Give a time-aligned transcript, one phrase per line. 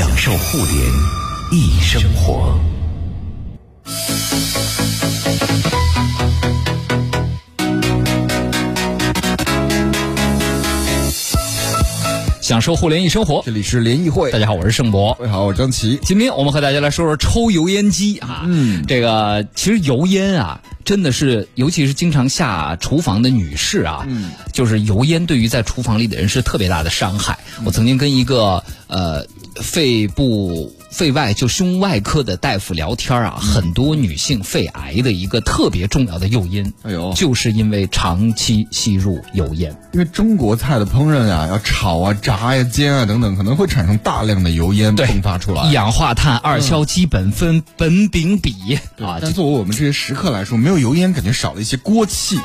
[0.00, 0.78] 享受互联
[1.52, 2.58] 易生活。
[12.40, 14.30] 享受互联易生活，这里是联谊会。
[14.30, 15.14] 大家好，我是盛博。
[15.18, 15.98] 各位好，我是张琪。
[16.02, 18.44] 今天我们和大家来说说抽油烟机啊。
[18.46, 27.38] 嗯，这个其实油烟啊，真的是，尤其是经常下厨房的女士啊，嗯，就是油烟对于在厨房里的人是特别大的伤害。
[27.66, 29.22] 我曾经跟一个呃
[29.56, 30.74] 肺部。
[30.90, 39.70] 肺外就胸外科的大夫聊天啊，很多女性肺癌的一个特别重要的诱因，哎呦，就是因为长期吸入油烟。
[39.92, 49.20] 因为中国菜的烹饪啊，要炒啊、炸呀、煎啊等等，可能会产生大量的油烟迸发出来，一氧化碳、二硝基苯酚、苯丙芘啊。
[49.22, 52.36] 但作为我们这些食客来说，没有油烟，感觉少了一些锅气。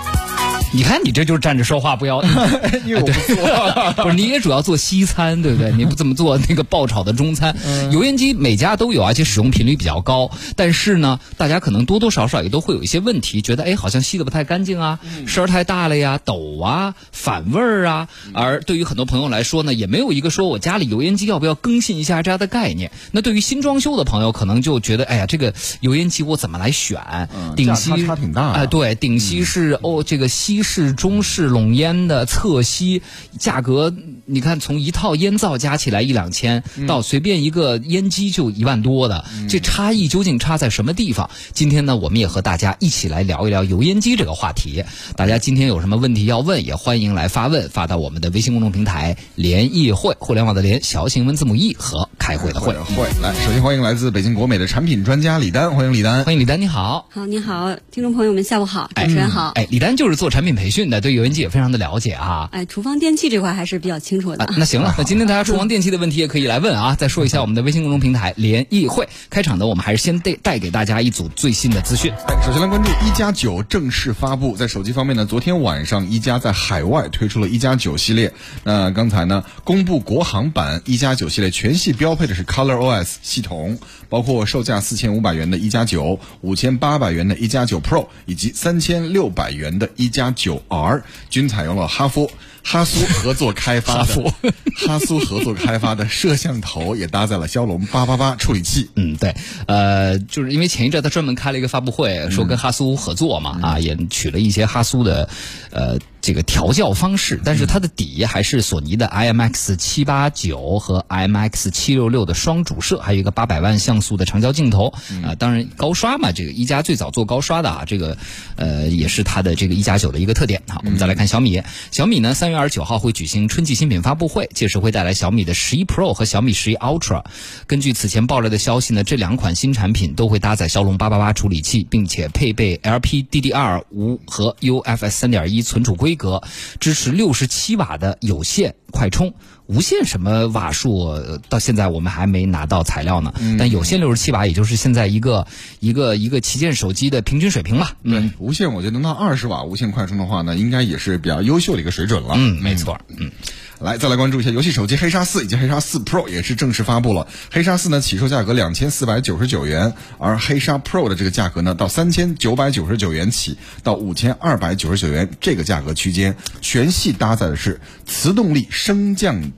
[0.75, 2.21] 你看，你这就是站着说话不腰，
[2.85, 5.71] 因为我不做， 不是你也主要做西餐，对不对？
[5.71, 7.55] 你不怎么做那个爆炒的中餐。
[7.91, 10.29] 油烟机每家都有，而且使用频率比较高。
[10.57, 18.09] 但是呢，大家可能多多少少也都会有一些问题，觉得哎，好像吸的不太干净啊，声儿太大了呀，抖啊，反味儿啊。
[18.33, 22.91] 而对于很多朋友来说呢，也没有一个说我家里油烟机要不要更新一下这样的概念。
[23.13, 27.29] 那对于新装修的朋友，可能就觉得哎呀，这个油烟机我怎么来选？
[27.55, 30.64] 顶吸差挺大，哎，对，顶吸是哦，这个吸。
[30.65, 33.03] 是中式拢烟的侧吸，
[33.39, 33.93] 价格
[34.27, 41.29] 你看从一套烟灶加起来一两千，到随便一个烟机就一万多的，这差异究竟差在什么地方？
[41.53, 44.83] 今天呢，我们也和大家一起来聊一聊油烟机这个话题。
[45.15, 52.73] 大家今天有什么问题要问，也欢迎来发问，发到我们的微信公众平台“联谊会”，互联网的联，小型文字母 E 和开会的会。
[52.95, 60.55] 会来，首先欢迎来自北京国美的产品专家李丹，欢迎李丹，欢迎李丹，你好，好，你好，听众朋友们下午好，主持人好，哎，李丹就是做产品。
[60.55, 64.47] 培训的对油烟机也非常的了解啊，哎，厨房电器这块还是比较清楚的。
[64.57, 66.95] 那行了， 那今天大家厨房电器的问题也可以来问啊。
[66.95, 72.11] 再说一下我们的微信公众平台联谊会，开场呢，我们还是先带带给大家一组最新的资讯。
[72.27, 78.33] 哎，首先来关注一加九正式发布，在手机方面呢，昨天晚上一加在海外推出了一加九系列。
[78.63, 83.77] 那刚才呢，公布国行版一加九系列全系标配的是 Color OS 系统，
[84.09, 89.65] 包括售价四千五百元的一加九、五千八百元的一加九 Pro 以及三千六百元。
[89.75, 92.31] 的一加九 R 均采用了哈弗
[92.65, 94.33] 哈苏合作开发的
[94.87, 98.89] 哈苏合作开发的摄像头，也搭载了骁龙八八八处理器。
[98.95, 99.35] 嗯，对，
[99.67, 105.29] 呃，就是因为前一阵他专门开了一个发布会，说跟哈苏合作嘛，啊，也取了一些哈苏的，
[105.69, 105.99] 呃。
[106.25, 114.91] 这个调教方式，但是它的底还是索尼的 IMX 七八九和 IMX 七六六的双主摄，还有一个八百万像素的长焦镜头
[115.23, 115.35] 啊。
[115.37, 118.17] 当然高刷嘛，这个一加最早做高刷的啊，这个
[118.55, 120.63] 呃也是它的这个一加九的一个特点。
[120.67, 127.23] 好，我们再来看小米，小米呢三月二十九号会举行春季新品发布会，届时会带来小米的十一 Pro 和小米十一 Ultra。
[127.67, 136.14] 根据此前爆料的消息呢，这两款新产品都会搭载骁龙八八八处理器，并且配备 LPDDR 五和 UFS 三点一存储规。
[136.15, 136.43] 格
[136.79, 139.33] 支持六十七瓦的有线快充，
[139.65, 143.33] 无线什么瓦数到现在我们还没拿到材料呢。
[143.59, 145.47] 但有线六十七瓦，也就是现在一个
[145.79, 147.97] 一个一个旗舰手机的平均水平吧。
[148.03, 152.35] 对，无线我觉得能到二十瓦无线快充的话呢，应该也是比较优秀的一个水准了。
[152.37, 152.99] 嗯，没错。
[153.09, 153.31] 嗯。
[153.79, 157.27] 来，再来关注一下游戏手机黑鲨四以及黑鲨四 Pro 也是正式发布了。
[157.51, 169.51] 黑鲨四呢，起售价格两千四百九十九元，而黑鲨 Pro 的这个价格呢，到三千九百九十九元起，到五千二百九十九元这个价格区间，全系搭载的是磁动力升降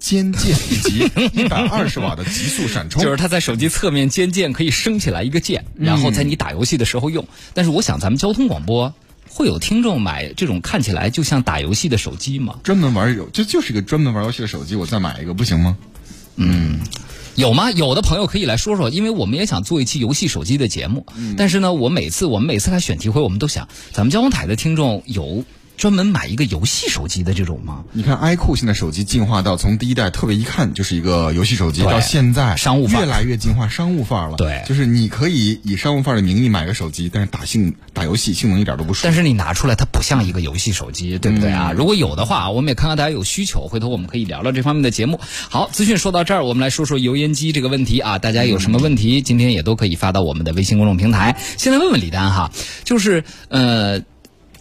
[0.00, 3.02] 肩键以及一百二十瓦的极速闪充。
[3.02, 7.26] 就是它在手机侧面肩键可以升起来一个键，然后在你打游戏的时候用。
[7.54, 8.92] 但是我想，咱们交通广播。
[9.32, 12.56] 会有听众买这种看起来就像打游戏的手机吗？
[12.64, 15.76] 专门玩游，这就是一个专门玩游戏的手机，我再买一个不行吗？
[16.36, 16.80] 嗯，
[17.36, 17.70] 有吗？
[17.70, 21.06] 有的朋友可以来说说，因为我们也想做一期游戏手机的节目。
[21.36, 25.44] 但是呢，我每次我们每次来选题会，我们都想，咱们交通台的听众有。
[25.80, 27.84] 专门买一个游戏手机的这种吗？
[27.92, 34.36] 你看，iQOO 现在手机进化到从第一代特别一看就是一个游戏手机，到现在商务越来越进化商务范儿了。
[34.36, 39.04] 对，就是你可以以商务范儿的名义买个手机，但是打性打游戏性能一点都不输。
[39.04, 41.72] 但是你拿出来它不像一个游戏手机，对不对啊？
[41.74, 45.18] 如果有的话，我们也看看大家有需求，回头我们可以聊聊这方面的节目。
[45.48, 48.18] 好，资讯说到这儿，我们来说说油烟机这个问题啊。
[48.18, 51.38] 大家有什么问题，今天也都可以发到我们的微信公众平台。
[51.56, 52.52] 先来问问李丹哈，
[52.84, 54.02] 就是呃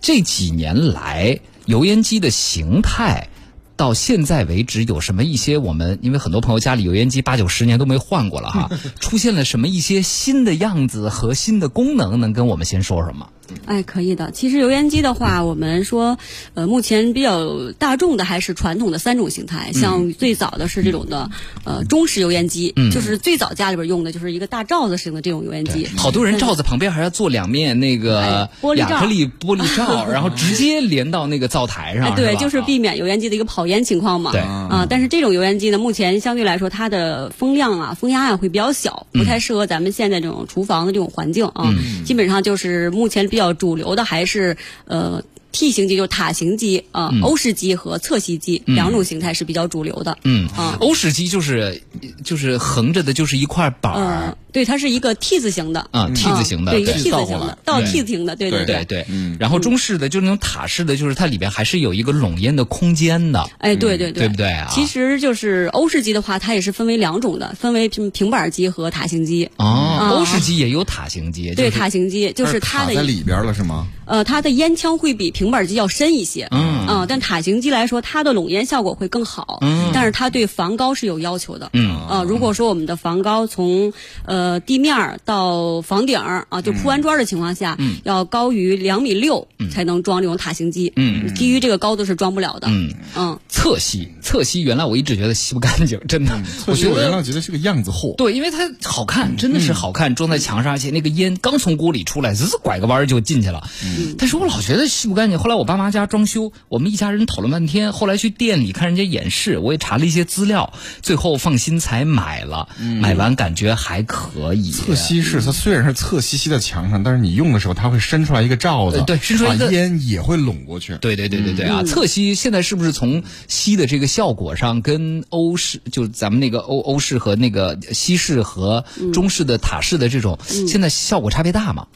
[0.02, 1.40] 这几年来。
[1.66, 3.30] 油烟机的形态，
[3.76, 6.00] 到现在为止有什么一些我们？
[6.02, 13.28] 因为很多朋友家里油烟机八九十年都没换过了哈， 出现了什么一些新的样子和新的功能，能跟我们先说说吗？
[13.66, 14.32] 哎，可以的。
[14.32, 16.18] 其实油烟机的话，我们说，
[16.54, 21.30] 呃，目前比较大众的还是传统的三种形态，像最早的是这种的，
[21.64, 25.88] 呃，中式油烟机，就是最早家里边用的就是一个大罩子型的这种油烟机。
[25.98, 32.08] 好多人罩子旁边还要做两面那个哎玻璃罩亚克力玻璃罩， 然后直接连到那个灶台上。
[32.08, 34.32] 哎，对，就是避免油烟机的一个跑烟情况嘛。
[34.32, 41.74] 对啊，但是这种油烟机呢，目前相对来说它的风量啊、风压啊会比较小，不太适合咱们现在这种厨房的这种环境啊。
[42.06, 44.56] 基本上就是目前比较主流的还是
[44.86, 45.24] 呃。
[45.52, 50.18] T 型机就是塔型机啊，欧式机和侧吸机两种形态是比较主流的。
[50.24, 50.48] 嗯。
[50.50, 51.82] 啊，欧式机就是
[52.24, 55.88] 就是横着的，就是一块板嗯儿，，对，它是一个 T 字形的。
[55.92, 59.04] 啊，T 字形的对，一个 T 字形的，倒 T 字形的，对对对对。
[59.04, 59.38] 对。
[59.40, 63.50] 然后中式的就是那种塔式的，就是它里边还是有一个拢烟的空间的。
[63.58, 64.28] 哎，对对对。
[64.30, 64.68] 不对啊？
[64.72, 69.50] 其实就是欧式机的话，它也是分为两种的，分为平平板机和塔型机。
[69.58, 73.88] 哦，欧式机也有塔型机，对，塔型机就是它的卡在里边了是吗？
[74.10, 76.48] 呃，它的烟枪会比平板机要深一些。
[76.52, 79.60] 嗯啊、但塔形机来说，它的拢烟效果会更好。
[79.62, 81.70] 嗯但是它对防高是有要求的。
[81.74, 83.94] 嗯啊、如果说我们的防高从
[84.26, 90.92] 呃地面到房顶儿啊，就铺完砖的情况下，要高于两米六才能装这种塔形机。
[90.96, 92.68] 嗯，低于这个高度是装不了的。
[92.70, 97.12] 嗯嗯侧吸，侧吸原来我一直觉得吸不干净， 真的，我觉我原。
[97.12, 98.14] 来觉得是个样子货。
[98.18, 103.70] 对，因为它好看，真的是好看，装在墙上，而且那个烟刚从锅里出来，滋拐个弯就进去了。
[104.18, 105.40] 但是我老觉得吸不干净。
[105.40, 112.68] 后来我爸妈家装修，我们一家人讨论半天，后来去店里看人家演示，我也查了一些资料，最后放心才买了。
[113.02, 114.72] 买完感觉还可以。
[114.72, 120.98] 侧吸式它虽然是侧吸吸在墙上，但是你用的时候它会伸出来一个罩子，呃对伸出来一个烟也会拢过去。
[120.98, 121.84] 对对对对对啊！
[121.84, 130.38] 侧吸现在是不是从吸的这个效果上，跟欧式就咱们那个欧欧式和那个西式和中式的塔式的这种，
[130.68, 131.88] 现在效果差别大吗？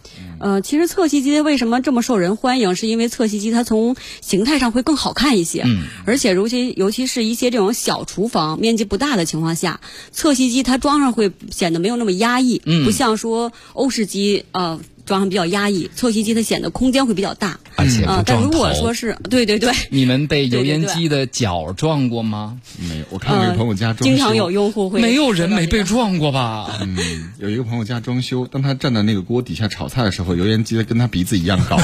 [0.44, 5.64] 呃，其实侧吸机为什么这么受人欢迎，是因为侧吸机它从形态上会更好看一些。
[5.66, 9.80] 嗯，而且尤其尤其是一些这种小厨房面积不大的情况下，
[10.12, 17.60] 侧吸机它装上会显得没有那么压抑，嗯不像说欧式机呃装上比较压抑，错吸机它显得空间会比较大。
[17.76, 22.60] 而且啊、不撞但如果说是对对对， 你们被油烟机的脚撞过吗？
[22.80, 26.78] 没有，我看我一个朋友家装修，经常有用户会没有人没被撞过吧？
[26.82, 26.96] 嗯，
[27.40, 31.78] 有一个朋友家装修，当他站在那个锅底下炒菜的时候，油烟机跟他鼻子一样高，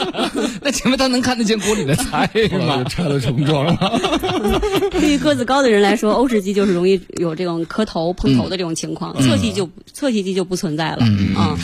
[0.00, 0.01] 那
[0.72, 2.84] 请问他能看得见锅里的菜后来就吗？
[2.84, 4.00] 拆了重装了。
[4.90, 11.04] 对于个子高的人来说，欧式机就是容易有这种磕头碰头的这种情况，侧吸就侧吸机就不存在了
[11.36, 11.58] 啊、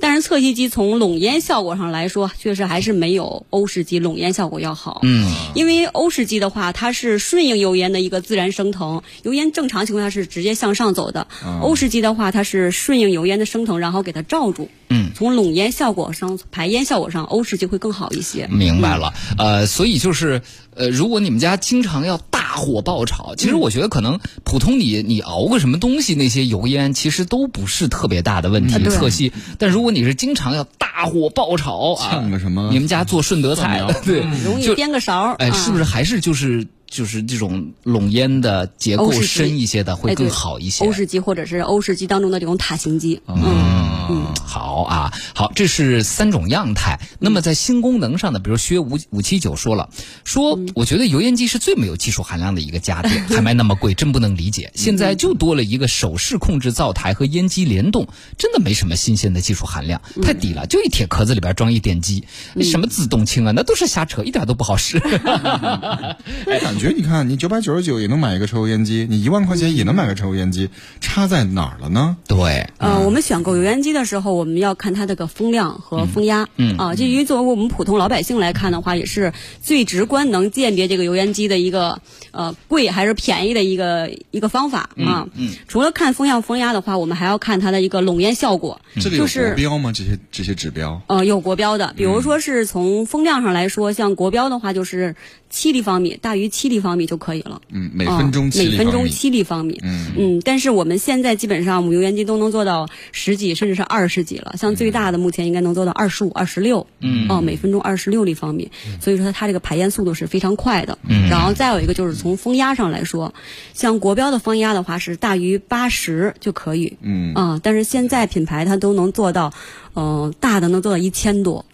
[0.00, 5.00] 但是侧吸机从拢烟效果上来说，确实还是没有欧式机拢烟效果要好。
[5.04, 11.26] 嗯，因为欧式机的话，它是顺应油烟的一个自然升腾，油烟正常情况下是直接向上走的。
[11.62, 14.68] 欧式机的话，它是顺应油烟的升腾，然后给它罩住。
[14.90, 18.46] 嗯，从拢烟效果上、排烟效果上，欧式就会更好一些。
[18.48, 20.42] 明白了，呃，所以就是，
[20.74, 28.88] 呃，如果你们家经常要大火爆炒，其实我觉得可能普通你你熬个什么东西，那些油烟其实都不是特别大的问题，啊对。
[28.94, 29.32] 侧吸。
[29.58, 35.34] 但如果你是经常要大火爆炒啊呛个什么，你们家做顺德菜的，对，容易颠个勺儿。
[35.34, 40.84] 哎，啊是不是还是就是就是这种拢烟的结构深一些的会更好一些？
[40.84, 43.20] 欧式机或者是欧式机当中的这种塔形机。
[43.26, 46.98] 嗯，好啊，好，这是三种样态。
[47.18, 49.90] 那么在新功能上呢，比如薛五五七九说了，
[50.24, 54.70] 说我觉得油烟机是最没有技术含量的一个家电，还卖那么贵，真不能理解。
[54.74, 64.98] 现在就多了一个手势控制灶台和烟机联动，真的没什么新鲜的技术含量，太低了，就一铁壳子里边装一电机，那什么自动清啊，那都是瞎扯，一点都不好使。
[66.46, 70.70] 哎感觉你看，你九百九十九也能买一个抽油烟机，你一万块钱也能买个抽油烟机，
[71.00, 72.16] 差在哪儿了呢？
[72.26, 76.48] 对，呃，我们选购油烟机的时候，我们要看它这个风量和风压。
[76.56, 79.32] 嗯啊，这因为作为我们普通老百姓来看的话，也是
[79.62, 85.26] 最直观能鉴别这个油烟机的一个呃贵还是便宜的一个一个方法啊。
[85.34, 88.80] 嗯除了看风量、风压的话，我们还要看它的一个拢烟效果。
[88.96, 89.92] 这个有就是国标吗？
[89.92, 91.00] 这些这些指标？
[91.08, 95.16] 呃，有国标的，比如说是从风量上来说，像国标的话就是
[95.50, 97.60] 七立方米，大于七立方米就可以了。
[97.70, 98.50] 嗯，每分钟。
[98.54, 99.80] 每分钟七立方米。
[99.82, 104.54] 嗯但是我们现在基本上我们油烟机都能做到十几，甚至是二十几了。
[104.56, 106.86] 像最大的目前应该能做到二十五、二十六。
[107.00, 108.70] 嗯哦，每分钟二十六立方米。
[109.00, 110.98] 所以说它这个排烟速度是非常快的。
[111.08, 111.28] 嗯。
[111.28, 113.34] 然后再有一个就是从风压上来说，
[113.74, 116.96] 像国标的风压的话是大于八十就可以。
[117.00, 119.52] 嗯啊，但是现在品牌它都能做到，
[119.94, 121.64] 嗯、大的能做到一千多。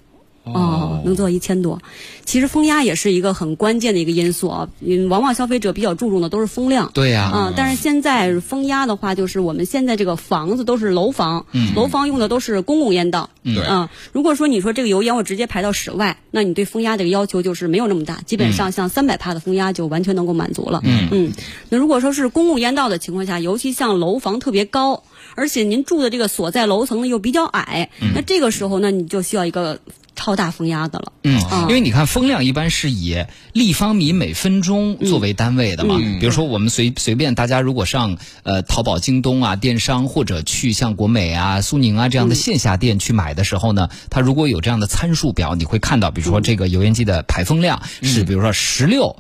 [0.45, 1.81] 哦，能做到一千多。
[2.25, 6.91] 其实风压也是一个很关键的一个因素啊，嗯，往往消费者比较注重的都是风量。
[6.95, 13.31] 对呀、啊、但是现在风压的话，就是我们现在这个房子都是楼房，楼房用的都是公共烟道。
[13.43, 20.83] 嗯啊、如果说你说这个油烟我直接排到室外，那你对风压这个要求就是没有那么大，基本上像三百帕的风压就完全能够满足了。
[20.85, 21.33] 嗯
[21.69, 25.03] 那如果说是公共烟道的情况下，尤其像楼房特别高，
[25.35, 29.81] 而且您住的这个所在楼层呢又比较矮，那这个时候呢，你就需要一个
[30.15, 31.13] 超大风压的了。
[31.23, 35.97] 嗯啊，因为你看风量一般是以立方米每分钟作为单位的嘛。
[36.21, 49.17] 比如说我们随随便大家如果上呃淘宝、京东啊电商，或者去像国美啊、苏宁啊这样的线下店去买的时候呢，它如果有这样的参数表，你会看到，比如说这个油烟机的排风量是比如说十六。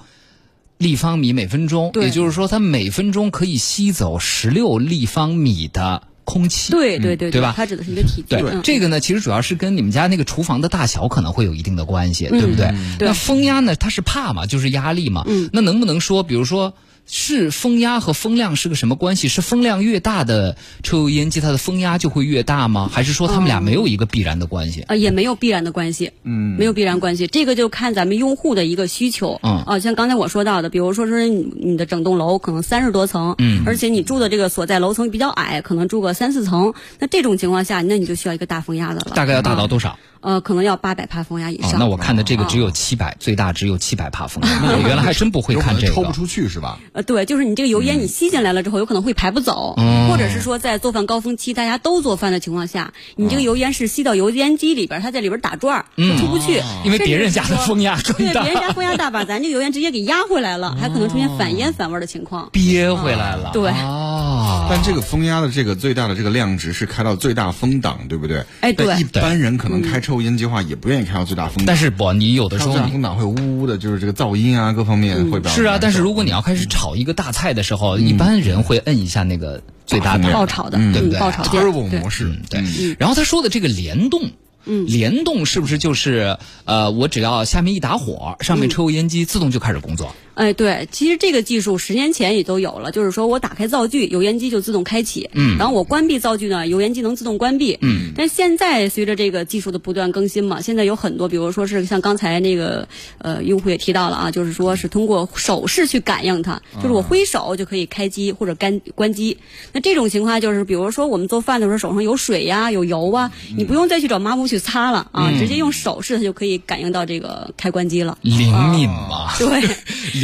[0.84, 6.72] 立方米每分钟，也就是说，它每分钟可以吸走十六立方米的空气。
[6.72, 8.24] 对对对对吧它指的是一个体积。
[8.28, 12.68] 对，嗯这个呢，其实主要是跟你们家那个厨房的大小可能会有一定的关系，对不对？
[12.98, 15.24] 对那风压呢，它是怕嘛，就是压力嘛。
[15.26, 16.74] 嗯那能不能说，比如说？
[17.06, 19.28] 是风压和风量是个什么关系？
[19.28, 22.90] 是风量越大的抽油烟机，它的风压就会越大吗？
[22.92, 24.82] 还是说它们俩没有一个必然的关系？
[24.88, 39.98] 呃，也没有必然的关系，嗯，没有必然关系，这个就看咱们用户的一个需求，嗯啊，像刚才我说到的，比如说是你你的整栋楼可能三十多层，嗯，而且你住的这个所在楼层比较矮，可能住个三四层，那这种情况下，那你就需要一个大风压的了，大概要大到啊多少？
[40.24, 44.58] 呃，可能要八百帕风压以上。，哦那我看的这个只有七百，最大只有七百帕风压。
[44.72, 45.94] 我原来还真不会看这个。
[45.94, 46.78] 抽不出去是吧？
[46.94, 49.74] 呃，对，就是你这个油嗯烟你吸进来了之后，有可能会排不走，
[50.08, 62.48] 或者是说在做饭高峰期大家都做饭的情况下，你这个油烟是吸到油烟机里边，它在里边打转嗯，它出不去，嗯因为别人家的风压更对，别人家风压大，把咱这个油烟直接给压回来了，还可能出现反烟反味的情况。
[62.50, 63.50] 憋回来了。
[63.52, 68.42] 对哦，但这个风压的这个最大的这个量值是开到最大风档，对不对？
[68.60, 71.66] 哎对一般人可能开抽烟机的话，也不愿意开到最大风档。
[71.66, 81.18] 但是不，你有的时候你风档会呜呜的，就是这个噪音啊，各方面会比较是啊，但是如果你要开始炒一个大菜的时候，一般人会摁一下那个最大档爆炒的，对不对？
[81.18, 82.96] 嗯爆炒键 turbo 模式，嗯，对。
[82.98, 84.30] 然后他说的这个联动。
[84.66, 90.16] 嗯，联动是不是就是呃，我只要下面一打火，上面抽油烟机自动就开始工作？
[90.34, 98.12] 哎，对，其实这个技术十年前也都有了，就是说我打开灶具，油烟机就自动开启，嗯，然后我关闭灶具呢，油烟机能自动关闭，嗯。
[98.16, 102.86] 但现在随着这个技术的不断更新嘛，现在有很多，比如说是像刚才那个
[103.18, 109.36] 呃用户也提到了啊，就是说是通过手势去感应它，就是我挥手就可以开机或者干关机。
[109.72, 118.18] 那这种情况就是，比如说我们做饭的时候手上有水呀、有油啊，你不用再去找抹布去擦了啊，直接用手势它就可以感应到这个开关机了。
[118.22, 119.32] 灵敏嘛？
[119.38, 119.62] 对。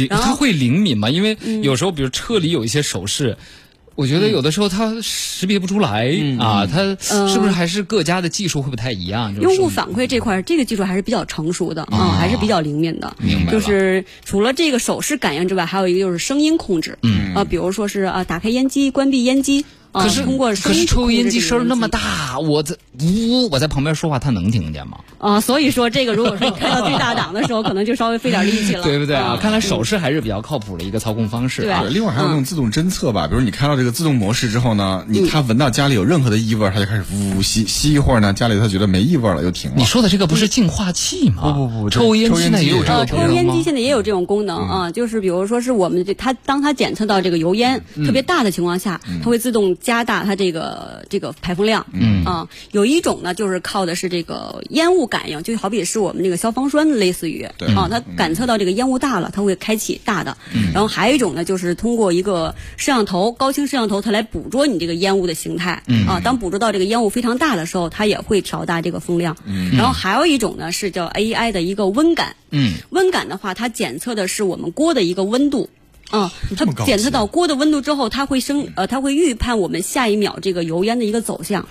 [0.07, 1.09] 它会灵敏吗？
[1.09, 3.37] 因为有时候，比如车里有一些手势。
[3.93, 9.35] 我觉得有的时候它识别不出来、啊，它是不是还是各家的技术会不太一样？
[9.39, 13.13] 用户反馈这块儿，这个技术还是比较成熟的啊、还是比较灵敏的。
[13.19, 16.97] 明白就是除了这个手势感应之外，还有一个就是声音控制。
[17.03, 19.65] 嗯，啊，比如说是啊，打开烟机，关闭烟机。
[19.91, 24.97] 啊，可是通过声可是抽烟机声儿那么大，我在呜，我在旁边说话，它能听见吗？
[25.17, 29.33] 啊，所以说这个如果说你 开到最大档的时候，可能就稍微费点力气了，对不对啊？
[29.33, 31.81] 嗯看来手势还是比较靠谱的一个操控方式啊。
[31.81, 39.77] 对，另外还有那种自动侦测吧，比如你开到这个自动模式之后呢，你它闻到家里有任何的异味，它就开始呜呜吸吸一会儿呢，家里它觉得没异味了，又停了。
[39.77, 41.51] 你说的这个不是净化器吗？
[41.53, 43.63] 不不不抽油烟机机现在也有这呃，个功能吗抽油烟机？
[43.63, 51.85] 现在也有这种功能啊，就是比如说是我们这它当它检测到这个油烟特别大的情况下，它会自动加大它这个这个排风量。
[51.91, 60.37] 嗯啊，有一种呢就是靠的是这个烟雾感应，就好比是我们这个消防栓类似于对啊，它感测到这个烟雾大了，它会开启大的。
[60.53, 65.83] 嗯然后还有一种呢，就是通过一个摄像头高清摄像头，它来捕捉你这个烟雾的形态。
[65.87, 69.35] 嗯啊，当捕捉到这个烟雾非常大的时候，它也会调大这个风量。
[69.45, 72.35] 嗯然后还有一种呢是叫 AI 的一个温感。
[72.51, 75.69] 嗯，温感的话，它检测的是我们锅的一个温度。
[76.11, 81.65] 啊、它检测到锅的温度之后，它会生呃，它会预判我们下一秒这个油烟的一个走向。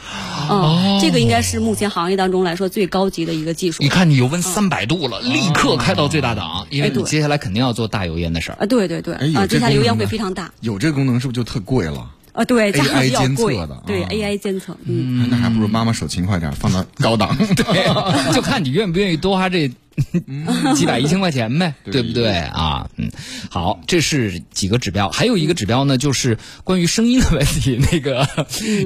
[0.49, 3.89] 啊、这个应该是目前行业当中来说最高级的一个技术你。
[3.89, 8.57] 看你油温三百度了，立刻开到最大档，因为你接下来肯定要做大油烟的事儿。
[8.61, 10.51] 啊，对对对，啊，这接下来油烟会非常大。
[10.61, 12.11] 有这个功能是不是就特贵了？
[12.33, 15.29] 啊，对，价格 AI 比较贵监测的，对啊 AI 监测，嗯。
[15.29, 17.37] 那还不如妈妈手勤快点，放到高档。
[17.55, 19.69] 对，就看你愿不愿意多花这
[20.75, 22.89] 几百一千块钱呗，对对不对啊？
[22.97, 23.11] 嗯，
[23.51, 27.79] 好，这是几个指标，还有一个指标呢，就是关于声音的问题。
[27.93, 28.27] 那个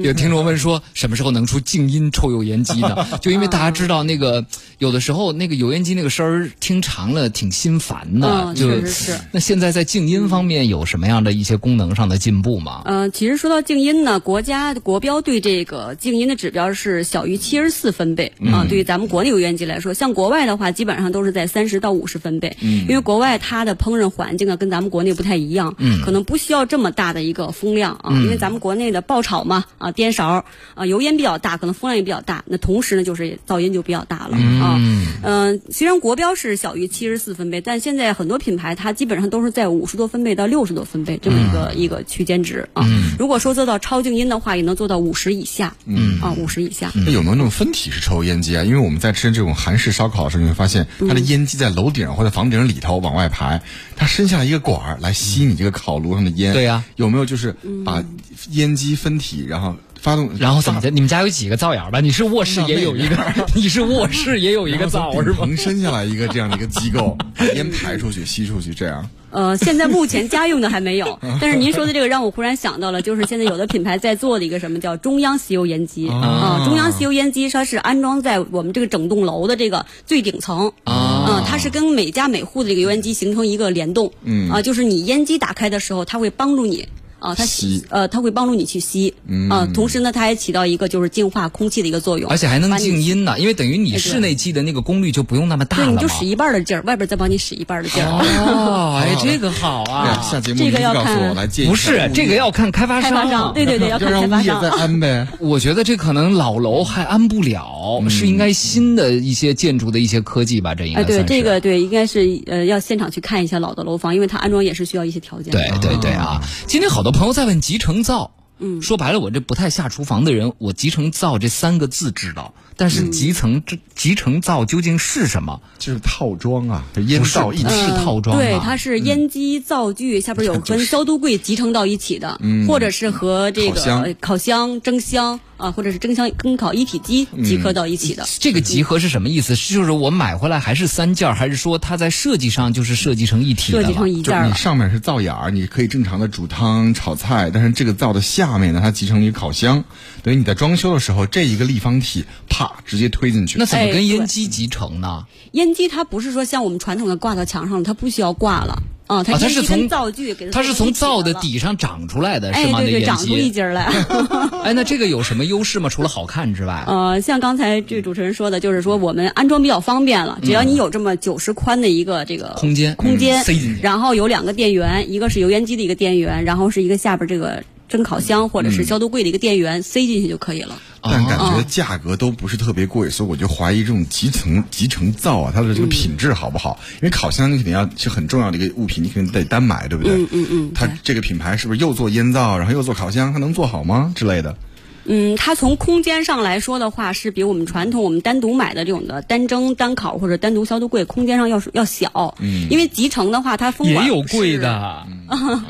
[0.03, 3.07] 有听众问说，什么时候能出静音抽油烟机呢？
[3.21, 4.45] 就因为大家知道，那个
[4.77, 12.81] 有的时候那个油烟机那个声儿听长了挺心烦的，嗯就确实是那现在在静音方面有什么样的一些功能上的进步吗？
[12.85, 22.55] 嗯，其实说到静音呢，国家国标对这个静音的指标是小于七十四分贝啊、对于咱们国内油烟机来说，像国外的话，基本上都是在三十到五十分贝。
[22.61, 34.79] 嗯，因为国外它的烹饪环境啊，跟咱们国内不太一样，嗯，可能不需要这么大的一个风量啊，因为咱们国内的爆炒嘛，啊，颠勺啊，油烟比较大，可能风量也比较大，那同时呢，就是噪音就比较大了、啊。
[35.23, 42.85] 嗯、虽然国标是小于七十四分贝，但现在很多品牌它基本上都是在五十多分贝到六十多分贝这么一个、一个区间值啊。
[43.17, 46.91] 如果说做到超静音的话，也能做到五十以下，嗯啊，五十以下。
[46.93, 48.63] 那有没有那种分体式抽油烟机啊？
[48.63, 53.61] 因为我们在吃这种韩式烧烤的时候，你会发现它的烟机在楼顶或者房顶里头往外排，
[53.95, 56.53] 它伸下来一个管儿来吸你这个烤炉上的烟。
[56.53, 58.03] 对呀有没有就是把
[58.51, 60.91] 烟机分体，然后发动，然后怎么的？
[60.91, 61.99] 你们家有几个灶眼儿吧？
[61.99, 63.17] 你是卧室也有一个，
[63.55, 65.39] 你是卧室也有一个灶是吧？
[65.47, 69.09] 能伸下来一个这样的一个机构， 把烟排出去、吸出去，这样。
[69.31, 86.87] 呃，现在目前家用的还没有， 但是您说的这个让我忽然想到了，就是现在有的品牌在做的一个什么叫中央吸油烟机啊、中央吸油烟机它是安装在我们这个整栋楼的这个最顶层啊、它是跟每家每户的这个油烟机形成一个联动，嗯啊、就是你烟机打开的时候，它会帮助你。
[87.25, 89.13] 啊，它吸呃，它会帮助你去吸，
[89.49, 96.01] 啊，同时呢，它还起到一个就是净化空气的一个作用，而且还能静音呢，因为等于你室内机的那个功率就不用那么大对，了嘛。
[96.01, 98.09] 你就使一半的劲儿，外边再帮你使一半的劲儿。
[98.09, 100.21] 哦， 哎，这个好啊。
[100.21, 101.35] 下节目这个您告诉要看
[101.67, 104.77] 不是这个要看开发商开发商，对对对，要 要看开发商让物业再。
[104.83, 105.27] 安呗。
[105.39, 110.75] 我觉得这可能老楼还安不了，是应该新的一些建筑的一些科技吧？
[110.75, 115.59] 这应该哎，对这个对，应该是呃要现场去看一下老的楼房，因为它安装也是需要一些条件的。
[115.59, 116.41] 对对对啊！
[116.67, 125.61] 今天好多朋友在问集成灶，嗯，说白了，我这不太下厨房的人，我集成灶这三个字知道，但是集成这集成灶究竟是什么？
[125.79, 127.69] 就是套装啊，烟灶一体。
[128.03, 128.39] 套装啊。
[128.39, 134.01] 对，它是烟机、灶具下边有跟消毒柜集成到一起的，或者是和这个烤箱。
[134.01, 138.27] 呃烤箱、蒸箱啊，或者是蒸箱蒸烤一体机集合到一起的。
[138.39, 139.55] 这个集合是什么意思？
[139.55, 143.83] 是就是我买回来还是三件儿，还是说它在设计上就是设计成一体的了？
[143.83, 144.49] 设计成一就件。
[144.49, 149.85] 你上面是灶眼儿，你可以正常的煮汤、炒菜，但是这个灶的下面呢，它集成了一个烤箱，
[150.23, 153.57] 等于你在装修的时候，这一个立方体啪直接推进去。
[153.57, 155.25] 那怎么跟烟机集成呢？
[155.53, 161.39] 烟机它不是说像我们传统的挂到墙上，它不需要挂了啊，它啊，它是从灶具给它是从灶的的。
[161.39, 162.81] 底上长出来的，哎，是吗？
[162.81, 163.51] 对对，长出一。
[163.51, 163.85] 截来。
[164.63, 165.87] 哎，那这个有什么优势吗？
[165.89, 166.83] 除了好看之外？
[166.87, 173.43] 呃，像刚才这主持人说的，就是说我们安装比较方便了，只要你有这么九十宽的一个这个空间空间
[173.81, 180.75] 然后有两个电源，一个是油烟机的一个电源，然后是一个下边这个蒸烤箱或者是消毒柜的一个电源，塞进去就可以了。
[181.01, 186.79] 但感哦觉价格都不是特别贵，所以我就怀疑这种集成集成灶啊，它的这个品质好不好？
[186.95, 190.15] 因为烤箱你肯定要是很重要的一个物品，你肯定得单买，对不对？
[190.15, 194.57] 嗯嗯嗯它这个品牌是不是又做烟灶，然后又做烤箱，它能做好吗之类的？
[195.05, 202.35] 嗯，它从空间上来说的话，是比我们传统我们单独买的这种的单蒸、单烤或者单独消毒柜空间上要要小。
[202.39, 204.59] 嗯，因为集成的话，它风管也有贵是。
[204.59, 205.07] 的，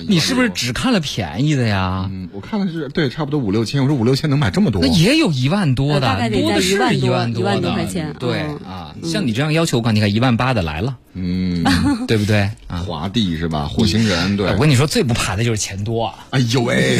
[0.07, 2.09] 你是不是只看了便宜的呀？
[2.11, 3.81] 嗯，我看了是对，差不多五六千。
[3.83, 11.63] 我说五六千能买这么多那，也有一万多的，呃大概得在多的是一万多一万多的块钱对嗯啊，像你这样要求，你看一万八的来了，嗯，
[12.07, 12.77] 对不对啊？
[12.85, 13.65] 华帝是吧？
[13.67, 14.57] 火星人对我。
[14.57, 16.27] 跟你说，最不怕的就是钱多啊！
[16.31, 16.99] 哎呦喂，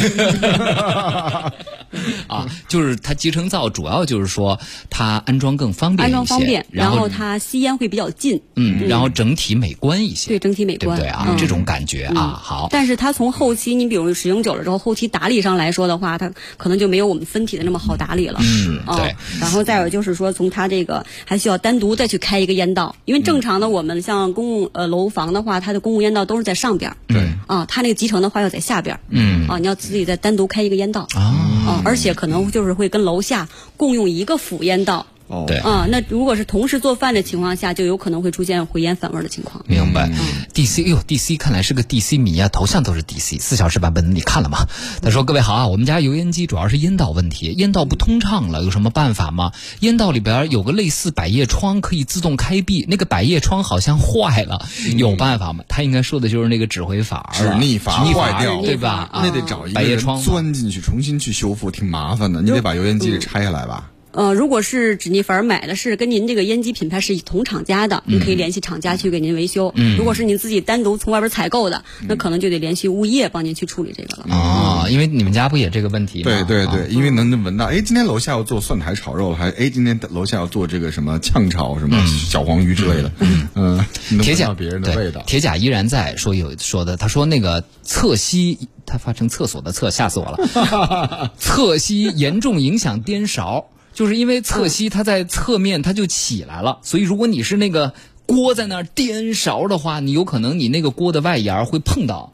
[2.26, 11.26] 啊，就是它集成灶主要就是说它安装更方便安一些，装方便，然后它吸烟会比较近，嗯，然后整体美观一些，对整体美观，对不对啊？
[11.28, 18.38] 嗯这种感觉啊，好，但是它从后期，你比如使用久了之后，后期打理上来说的话，它可能就没有我们分体的那么好打理了。
[18.38, 19.14] 啊嗯对。
[19.40, 26.96] 然后再有就是说，从它这个还需要单独再去开一个烟道，因为正常的我们像公共呃楼房的话，它的公共烟道都是在上边儿。
[27.08, 29.00] 对，啊，它那个集成的话要在下边儿。
[29.10, 31.08] 嗯啊，你要自己再单独开一个烟道。
[31.14, 31.20] 啊，
[31.66, 35.04] 啊，而且可能就是会跟楼下共用一个辅烟道。
[35.28, 39.64] 哦，对啊，那如果是同时做饭的情况下，就有可能会出现回烟反味儿的情况。
[39.66, 40.08] 明白。
[40.54, 44.66] DC，哎嗯呦，DC 看来是个 DC 迷啊，头像都是 DC，四小时版本的你看了吗？
[45.02, 49.52] 他说：“各位好啊，我们家油烟机主要是烟道问题，烟道不通畅了，有什么办法吗？
[49.80, 55.64] 烟道里边有个类似百叶窗，可以自动开闭，那个百叶窗好像坏了，有办法吗？
[55.68, 59.10] 他应该说的就是那个指挥阀指，逆阀坏掉对吧？
[59.14, 62.40] 那得找一个百叶窗钻进去重新去修复，挺麻烦的。
[62.42, 63.90] 你得把油烟机给拆下来吧？
[64.16, 69.74] 呃，如果是止腻粉买的是跟您这个烟机品牌是同厂家的，您可以联系厂家去给您维修。
[69.98, 74.34] 如果是您自己单独从外边采购的，那可能就得联系物业帮您去处理这个了。
[74.34, 83.12] 啊，因为你们家不也这个问题对对对，因为能闻到，哎，今天楼下要做蒜苔炒肉，还哎，今天楼下要做这个什么炝炒什么小黄鱼之类的，
[83.54, 85.22] 嗯，能铁甲闻到别人的对味道。
[85.26, 91.32] 铁甲依然在说有说的，他说那个侧吸，他发成厕所的厕，吓死我了。
[91.36, 97.94] 侧吸严重影响颠勺，就是因为侧吸它在侧面它就起来了，所以如果你是那个
[98.26, 102.30] 锅在那颠勺的话，你有可能你那个锅的外沿会碰到。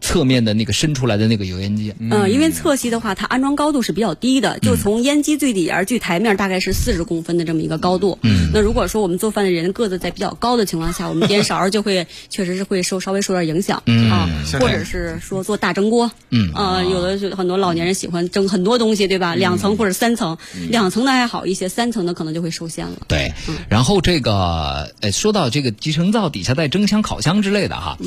[0.00, 1.92] 侧面的那个伸出来的那个油烟机。
[1.98, 8.18] 嗯，因为侧吸的话，它安装高度是比较低的，就从烟机最底沿距台面大概是四十公分的这么一个高度。
[8.22, 14.28] 嗯，那如果说我们做饭的人个子在比较高的情况下，我们颠勺就会确实是会受稍微受点影响、啊，
[14.60, 16.10] 或者是说做大蒸锅。
[16.30, 19.34] 嗯，啊，有的就很多老年人喜欢蒸很多东西，对吧？
[19.34, 20.38] 两层或者三层，
[20.70, 22.98] 两层的还好一些，三层的可能就会受限了。
[23.08, 23.32] 对，
[23.68, 27.98] 然后这个呃，说到这个集成灶底下带蒸箱、烤箱之类的哈。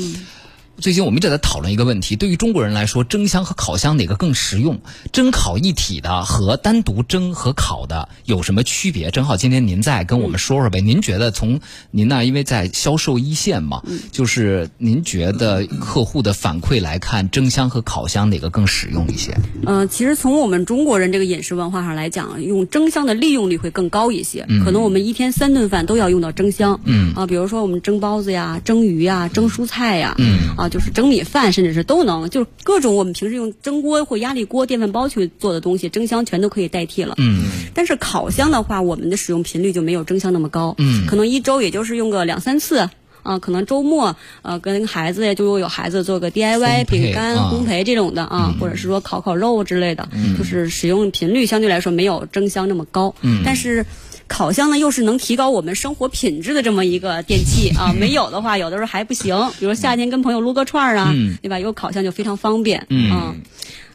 [0.80, 4.80] 最近我们一直在讨论一个问题：对于中国人来说，蒸箱和烤箱哪个更实用？
[5.12, 9.10] 蒸烤一体的和单独蒸和烤的有什么区别？
[9.10, 10.80] 正好今天您再跟我们说说呗。
[10.80, 19.36] 您觉得从您那因为在销售一线嘛，就是您觉得客户的反馈来看，蒸箱和烤箱哪个更实用一些？
[19.66, 24.46] 呃，其实从我们中国人这个饮食文化上来讲，用蒸箱的利用率会更高一些。
[24.64, 26.80] 可能我们一天三顿饭都要用到蒸箱。
[26.84, 37.14] 嗯啊，比如说我们蒸包子呀、蒸鱼呀、蒸蔬菜呀，嗯啊，就是蒸米饭，甚至是都能，就是各种我们平时用蒸锅或压力锅、电饭煲去做的东西，蒸箱全都可以代替了。
[37.18, 37.42] 嗯
[37.74, 40.74] 但是烤箱的话，我们的使用频率就没有蒸箱那么高。
[40.78, 42.88] 嗯可能一周也就是用个两三次。
[43.22, 53.14] 啊，可能周末呃跟孩子呀，就有孩子做个 DIY 饼干、啊烘焙这种的啊，或者是说烤烤肉之类的，就是使用频率相对来说没有蒸箱那么高。
[53.20, 53.84] 嗯，但是。
[54.30, 59.36] 烤箱呢，又是能提高我们生活品质的这么一个电器啊， 没有的话，有的时候还不行。
[59.58, 61.12] 比如夏天跟朋友撸个串儿啊，
[61.42, 61.58] 对吧？
[61.58, 62.86] 有烤箱就非常方便。
[62.90, 63.10] 嗯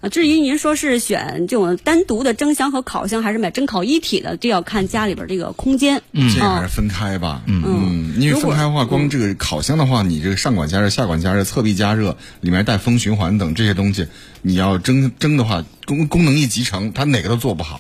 [0.02, 6.02] 啊，至于您说是选这种单独的蒸箱和烤箱，还是买蒸烤一体的，这要看家里边这个空间。
[6.12, 14.06] 嗯这个还啊是分开吧，嗯，因为分开的话，光这个烤箱的话，你这个上管加热、下管加热、侧壁加热，里面带风循环等这些东西，
[14.42, 17.80] 你要蒸蒸的话，功功能一集成，它哪个都做不好。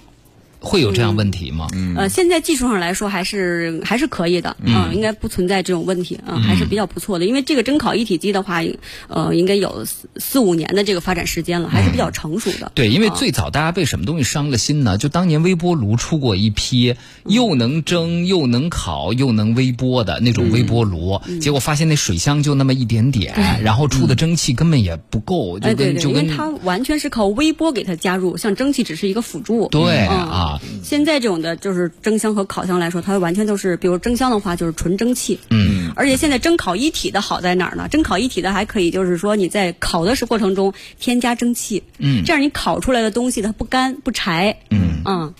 [0.66, 1.68] 会有这样问题吗？
[1.96, 7.26] 呃，现在技术上来说还是还是可以的，嗯、应该不存在这种问题，嗯、还是比较不错的。
[7.26, 8.62] 因为这个蒸烤一体机的话，
[9.08, 12.72] 呃，应该有四四五年的这个发展时间了，还是比较成熟的。
[12.74, 14.98] 对，因为啊最早大家被什么东西伤了心呢？
[14.98, 29.68] 就当年微波炉出过一批又能蒸又能烤又能微波的那种微波炉，嗯结果发现那水箱就那么一点点，然后出的蒸汽根本也不够，就哎，对对，跟就跟因为它完全是靠微波给它加入，像蒸汽只是一个辅助。
[29.68, 37.88] 对嗯啊，现在这种的就是蒸箱和烤箱来说，它完全都是，比如蒸箱的话就是纯蒸汽，嗯，而且现在蒸烤一体的好在哪儿呢？
[37.90, 45.34] 蒸烤一体的还可以就是说你在烤的时过程中添加蒸汽，嗯，这样你烤出来的东西它不干不柴，嗯嗯，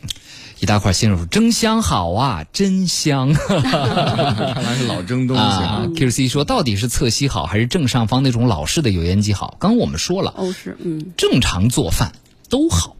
[0.60, 3.34] 一大块新手说蒸箱好啊，真香。
[3.34, 5.88] 看来是老蒸东西啊啊。
[5.96, 9.58] ，QC 说到底是侧吸好还是正上方那种老式的油烟机好？
[9.60, 12.14] 刚刚我们说了，欧式，嗯，正常做饭
[12.50, 12.96] 都好。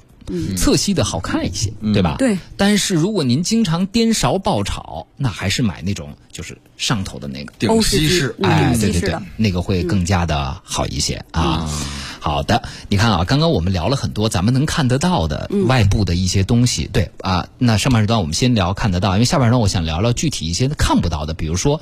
[0.58, 2.16] 侧吸的好看一些，对吧？
[2.18, 2.38] 对。
[2.58, 7.54] 但是如果您经常颠勺爆炒，那还是买那种就是上头的那个。
[7.60, 11.70] 顶欧式哎，对对对那个会更加的好一些啊。
[12.20, 17.48] 好的，你看啊，刚刚我们聊了很多咱们能看得到的外部的一些东西，对啊。
[17.58, 21.80] 那上半时段我们先聊看得到，因为下半时段我想聊聊具体一些看不到的，比如说。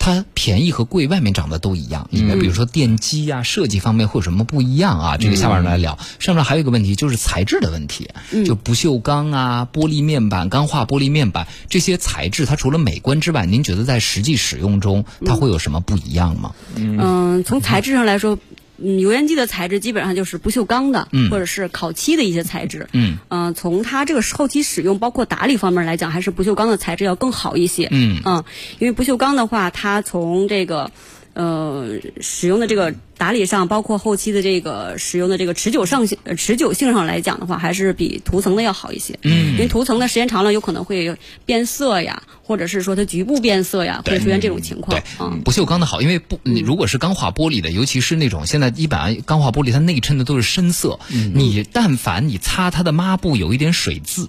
[0.00, 2.08] 它便宜和贵，外面长得都一样。
[2.10, 5.16] 里面比如说电机呀、设计方面会有什么不一样啊？
[5.18, 5.98] 这个下面来聊。
[6.18, 8.08] 上面还有一个问题就是材质的问题，
[8.46, 16.54] 就不锈钢啊、玻璃面板、钢化玻璃面板这些材质，它除了美观之外，您觉得在实际使用中它会有什么不一样吗？
[16.76, 18.38] 嗯，从材质上来说，
[18.82, 22.88] 嗯，油烟机的材质基本上就是不锈钢的，或者是烤漆的一些材质。
[22.92, 27.88] 嗯，呃，从它这个后期使用，包括打理方面来讲，还是不锈钢的材质要更好一些。
[27.90, 28.44] 嗯
[28.78, 30.90] 因为不锈钢的话，它从这个
[31.40, 39.18] 呃使用的这个打理上，包括后期的这个使用的这个持久上性、呃持久性上来讲的话，还是比涂层的要好一些。
[39.22, 54.28] 嗯，因为涂层的时间长了，有可能会变色呀，或者是说它局部变色呀，会出现这种情况对。，嗯，不锈钢的好，因为不，你如果是钢化玻璃的，尤其是那种现在一般钢化玻璃，它内衬的都是深色，嗯你但凡你擦它的抹布有一点水渍。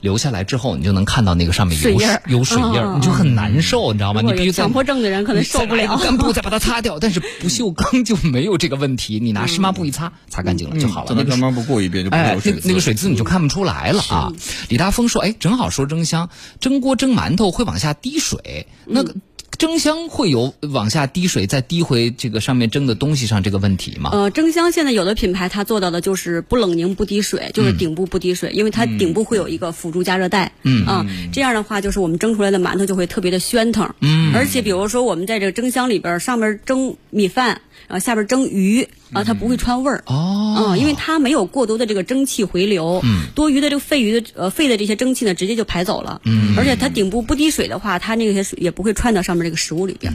[0.00, 4.20] 留下来之后，你就能看到那个上面有水印有水印你就很难受，你知道吗？
[4.22, 11.14] 你必须在强迫症的人可能受不了干布再把它擦掉， 但是不锈钢就没有这个问题，你拿湿抹布一擦，擦干净了就好了。
[11.14, 11.24] 那
[11.64, 14.32] 过一遍就不哎那个水渍你就看不出来了啊。
[14.68, 16.28] 李大峰说：“哎，正好说蒸箱，
[16.60, 19.14] 蒸锅蒸馒头会往下滴水，那个
[19.58, 24.10] 蒸箱会有往下滴水再滴回这个上面蒸的东西上这个问题吗？
[24.12, 30.52] 呃，蒸箱现在有的品牌它做到的就是不冷凝不滴水，就是顶部不滴水，因为它顶部会有一个辅助加热带。
[30.62, 33.94] 嗯啊，这样的话就是我们蒸出来的馒头就会特别的暄腾。
[34.00, 40.02] 嗯，而且比如说我们在这个蒸箱里边儿上面蒸米饭，然后下边蒸鱼啊，它不会串味儿。
[40.06, 50.12] 哦，嗯，因为它没有过多的这个蒸汽回流，嗯，多余的这个废鱼的呃废的这些蒸汽呢，直接就排走了，嗯，而且它顶部不滴水的话，它那些水也不会串到上面这个食物里边。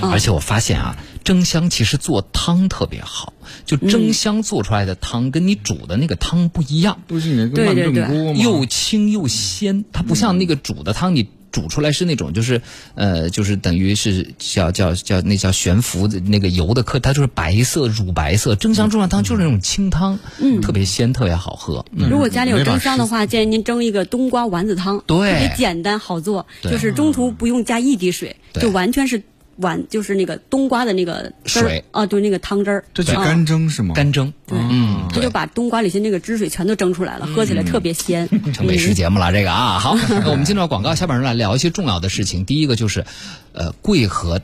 [0.00, 3.32] 而且我发现啊，蒸箱其实做汤特别好，
[3.64, 8.40] 就蒸箱做出来的汤跟你煮的那个汤不一样，不是你那个慢对对对炖锅吗？
[8.42, 11.28] 又清又鲜，它不像那个煮的汤你。
[11.52, 12.60] 煮出来是那种，就是，
[12.94, 18.56] 呃，就是等于是叫叫叫那叫悬浮的那个油的颗，它就是白色乳白色。
[18.56, 21.84] 蒸箱中上汤就是那种清汤，嗯，特别鲜，特别好喝。
[21.92, 29.22] 嗯，如果家里有蒸箱的话，建议您蒸一个冬瓜丸子汤，对特别简单好做，就是中途不用加一滴水，对就完全是
[29.56, 33.94] 丸，就是那个冬瓜的那个汁儿水啊，对，那个汤汁儿，啊这叫干蒸是吗？
[33.94, 38.28] 干蒸，嗯，他就把冬瓜里些那个汁水全都蒸出来了，喝起来特别鲜。
[38.52, 42.44] 成美食节目了，这个啊，好， 那我们进到广告，下半人来聊一些重要的事情。
[42.44, 43.04] 第一个就是，
[43.52, 44.40] 呃，贵和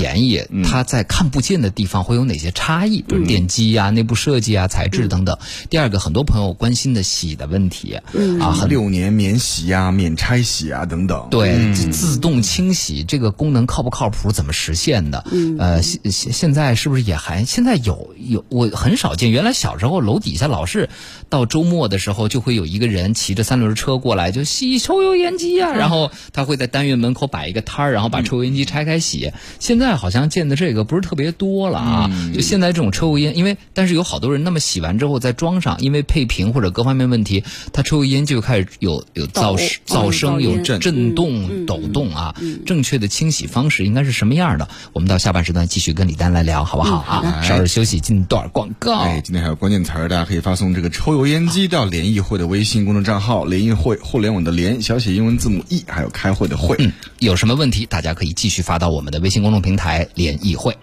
[0.00, 3.02] 便宜，它在看不见的地方会有哪些差异？
[3.02, 5.36] 比如电机啊、内部设计啊、材质等等。
[5.68, 8.00] 第二个，很多朋友关心的洗的问题，
[8.40, 11.28] 啊，很六年免洗啊、免拆洗啊等等。
[11.30, 14.32] 对，自自动清洗这个功能靠不靠谱？
[14.32, 15.22] 怎么实现的？
[15.30, 19.30] 嗯，呃，现现现在是不是也还现在有有我很少见。
[19.30, 20.88] 原来小时候楼底下老是
[21.28, 29.30] 到周末的时候就会有一个人骑着三轮车过来就洗抽油烟机啊，然后他会在单元门口摆一个摊儿，然后把抽油烟机拆开洗。
[29.58, 32.10] 现在好像见的这个不是特别多了啊。
[32.34, 42.34] 就现在这种抽油烟，因为但是有好多人那么洗完之后再装上，因为配平或者各方面问题，它抽油烟就开始有有噪噪声，有震震动、抖动啊。
[42.66, 44.68] 正确的清洗方式应该是什么样的？
[44.92, 47.42] 我们到下半时段继续跟李丹来聊，好不好啊？
[47.42, 48.98] 稍事休息，进段广告。
[49.00, 56.76] 哎，今天还有关键词儿，大家可以发送这个抽油烟机到联谊会的微信公众账号“联谊会互联网”的联小写英文字母 E，还有开会的会。
[56.78, 59.79] 嗯，有什么问题，大家可以继续发到我们的微信公众平台
[60.14, 60.76] “联谊会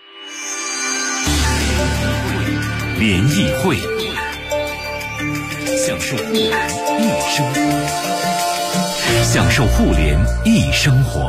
[2.98, 3.78] 联谊会，
[5.78, 6.50] 享受互联
[6.98, 7.62] 一生活，
[9.24, 11.27] 享受互联一生活。”。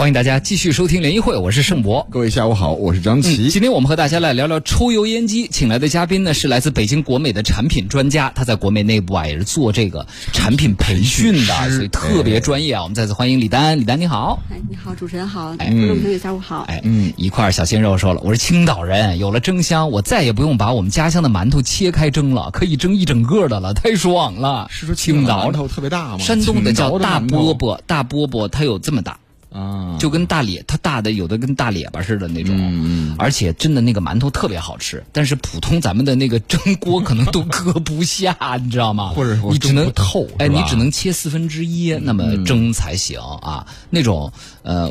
[0.00, 2.08] 欢迎大家继续收听联谊会，我是盛博。
[2.10, 3.50] 各位下午好，我是张琪。
[3.50, 12.82] 今天我们和大家来聊聊抽油烟机，请来的嘉宾呢是来自北京国美的产品专家，他在国美内部啊也是做这个产品培训的，师所以特别专业啊。
[12.82, 14.42] 我们再次欢迎李丹，李丹你好。
[14.50, 16.64] 哎，你好，主持人好，观众朋友下午好。
[16.66, 24.66] 哎，嗯，一块小鲜肉说了，我是青岛人，有了蒸箱，我再也不用把我们家乡的馒头切开蒸了，可以蒸一整个的了，太爽了。
[24.70, 26.18] 是说青岛馒头特别大吗？
[26.20, 29.18] 山东的叫大饽饽，大饽饽它有这么大。
[29.52, 39.08] 啊，就跟大咧，它大的有的跟大咧巴似的那种，嗯而且真的那个馒头特别好吃，但是普通咱们的那个蒸锅可能都搁不下， 你知道吗？
[39.14, 43.66] 或者我你只能透哎，你只能切四分之一那么蒸才行啊。
[43.90, 44.32] 那种
[44.62, 44.90] 呃，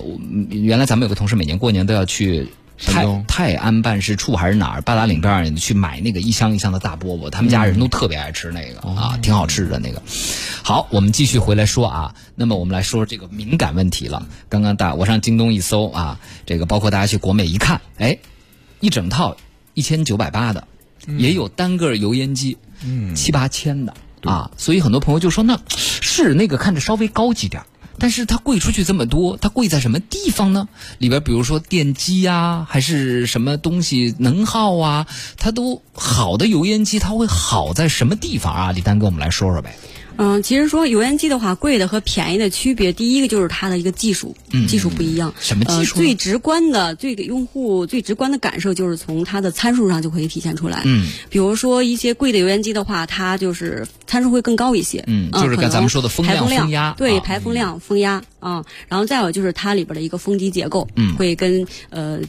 [0.49, 2.47] 原来咱们有个同事每年过年都要去。
[2.85, 4.81] 泰泰安办事处还是哪儿？
[4.81, 10.01] 八达岭边上去买那个一箱一箱的大饽饽，他们家人都特别爱吃那个、啊，挺好吃的那个。
[10.63, 12.15] 好，我们继续回来说啊。
[12.35, 14.25] 那么我们来说这个敏感问题了。
[14.47, 18.17] 刚刚大我上京东一搜啊，这个包括大家去国美一看，哎，
[18.79, 19.35] 一整套
[19.73, 20.65] 一千九百八的，
[21.17, 24.51] 也有单个油烟机，嗯，七八千的啊。
[24.57, 27.65] 所以很多朋友就说，那是那个看着稍微高级点儿
[27.99, 30.67] 但是它贵出去这么多，它贵在什么地方呢？
[30.97, 35.05] 里边比如说电机呀、还是什么东西能耗啊，
[35.37, 38.71] 它都好的油烟机，它会好在什么地方啊？
[38.71, 39.75] 李丹跟我们来说说呗。
[40.21, 44.35] 嗯，其实说油烟机的话，贵的和便宜的区别，第一个就是它的一个技术，
[44.67, 45.33] 技术不一样。
[45.39, 46.01] 什么技术呃？
[46.03, 50.81] 最直观的，最给用户最直观的感受，就是从它的参数上就可以体现出来。
[50.83, 55.01] 嗯，比如说一些贵的油烟机的话，它就是参数会更高一些。
[55.07, 58.65] 嗯就是可能刚咱们说的风量排风风压对，啊排风量、风压啊。
[58.89, 62.19] 然后再有就是它里边的一个风机结构，嗯会跟呃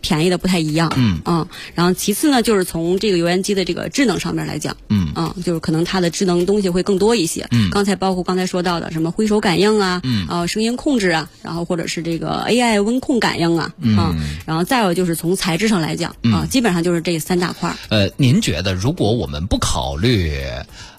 [0.00, 0.92] 便宜的不太一样。
[0.96, 7.39] 嗯啊，然后其次呢，就是从这个油烟机的这个智能上面来讲，嗯啊，就是可能它的智能东西会更多一些。
[7.40, 7.48] 些。
[7.50, 17.74] 嗯，刚才包括刚才说到的什么挥手感应啊，嗯啊声音控制啊，然后或者是这个 AI 温控感应啊，啊，然后再有就是从材质上来讲啊，基本上就是这三大块。
[17.88, 20.32] 呃，您觉得如果我们不考虑，